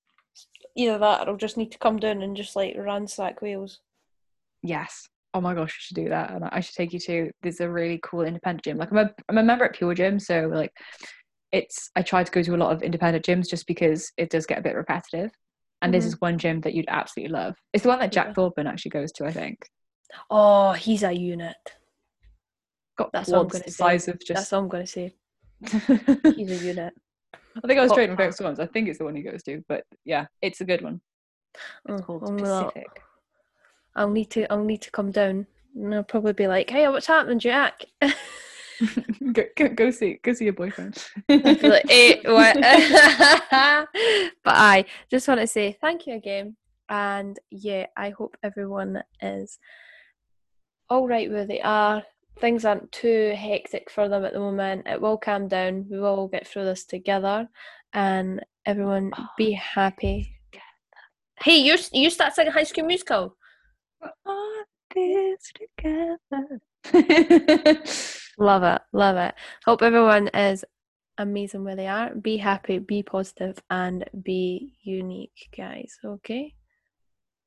[0.76, 3.80] Either that, or I'll just need to come down and just like ransack Wales.
[4.62, 5.08] Yes.
[5.34, 6.30] Oh my gosh, we should do that.
[6.30, 8.76] And I should take you to there's a really cool independent gym.
[8.76, 10.72] Like I'm a I'm a member at Pure Gym, so like
[11.52, 14.46] it's I try to go to a lot of independent gyms just because it does
[14.46, 15.30] get a bit repetitive.
[15.80, 16.08] And this Mhm.
[16.08, 17.56] is one gym that you'd absolutely love.
[17.72, 18.32] It's the one that Jack Yeah.
[18.34, 19.58] Thorburn actually goes to, I think.
[20.30, 21.56] Oh, he's a unit.
[22.96, 23.76] Got That's what I'm gonna the say.
[23.84, 25.14] size of That's just all I'm going to say.
[26.36, 26.94] He's a unit.
[27.56, 28.58] I think I was trading with once.
[28.58, 31.00] I think it's the one he goes to, but yeah, it's a good one.
[31.54, 33.01] It's Oh, called I'm Pacific.
[33.94, 34.50] I'll need to.
[34.50, 37.84] I'll need to come down, and I'll probably be like, "Hey, what's happening, Jack?"
[39.32, 41.04] go, go, go see go see your boyfriend.
[41.28, 42.56] Like, "Eh, what?"
[44.44, 46.56] but I just want to say thank you again,
[46.88, 49.58] and yeah, I hope everyone is
[50.88, 52.02] all right where they are.
[52.38, 54.86] Things aren't too hectic for them at the moment.
[54.86, 55.86] It will calm down.
[55.90, 57.48] We will all get through this together,
[57.92, 60.38] and everyone be happy.
[61.40, 63.36] Hey, you you start singing High School Musical.
[64.26, 66.60] On this together.
[68.38, 69.34] Love it, love it.
[69.64, 70.64] Hope everyone is
[71.18, 72.14] amazing where they are.
[72.14, 75.98] Be happy, be positive, and be unique, guys.
[76.04, 76.54] Okay.